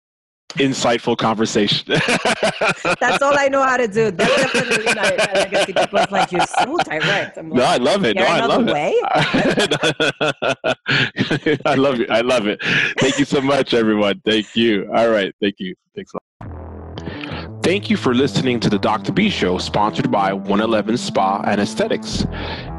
insightful 0.55 1.17
conversation. 1.17 1.87
That's 3.01 3.23
all 3.23 3.39
I 3.39 3.49
know 3.49 3.63
how 3.63 3.77
to 3.77 3.87
do. 3.87 4.11
That's 4.11 4.53
definitely 4.53 4.95
legacy. 4.95 5.73
People 5.73 6.05
like 6.11 6.33
you're 6.33 6.47
so 6.47 6.77
direct. 6.79 7.39
I'm 7.39 7.51
like, 7.51 7.59
no, 7.59 7.65
I 7.65 7.77
love 7.77 8.05
it. 8.05 8.17
No, 8.17 8.25
I 8.25 8.47
love 8.47 8.67
way? 8.67 8.95
it. 8.97 9.01
I 11.67 11.75
love 11.75 12.01
it. 12.01 12.11
I 12.11 12.21
love 12.21 12.47
it. 12.47 12.63
Thank 12.99 13.19
you 13.19 13.25
so 13.25 13.41
much, 13.41 13.75
everyone. 13.75 14.21
Thank 14.25 14.57
you. 14.57 14.91
All 14.95 15.09
right. 15.09 15.35
Thank 15.41 15.57
you. 15.59 15.75
Thanks 15.95 16.13
a 16.13 16.17
lot. 16.17 16.23
Thank 17.63 17.91
you 17.91 17.97
for 17.97 18.15
listening 18.15 18.59
to 18.61 18.71
the 18.71 18.79
Dr. 18.79 19.13
B 19.13 19.31
Show, 19.31 19.59
sponsored 19.59 20.11
by 20.11 20.33
111 20.33 20.97
Spa 20.97 21.43
and 21.47 21.61
Aesthetics. 21.61 22.27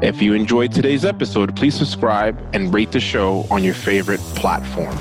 If 0.02 0.20
you 0.20 0.34
enjoyed 0.34 0.72
today's 0.72 1.04
episode, 1.04 1.54
please 1.56 1.74
subscribe 1.74 2.38
and 2.52 2.74
rate 2.74 2.92
the 2.92 3.00
show 3.00 3.46
on 3.50 3.62
your 3.62 3.74
favorite 3.74 4.20
platform. 4.34 4.98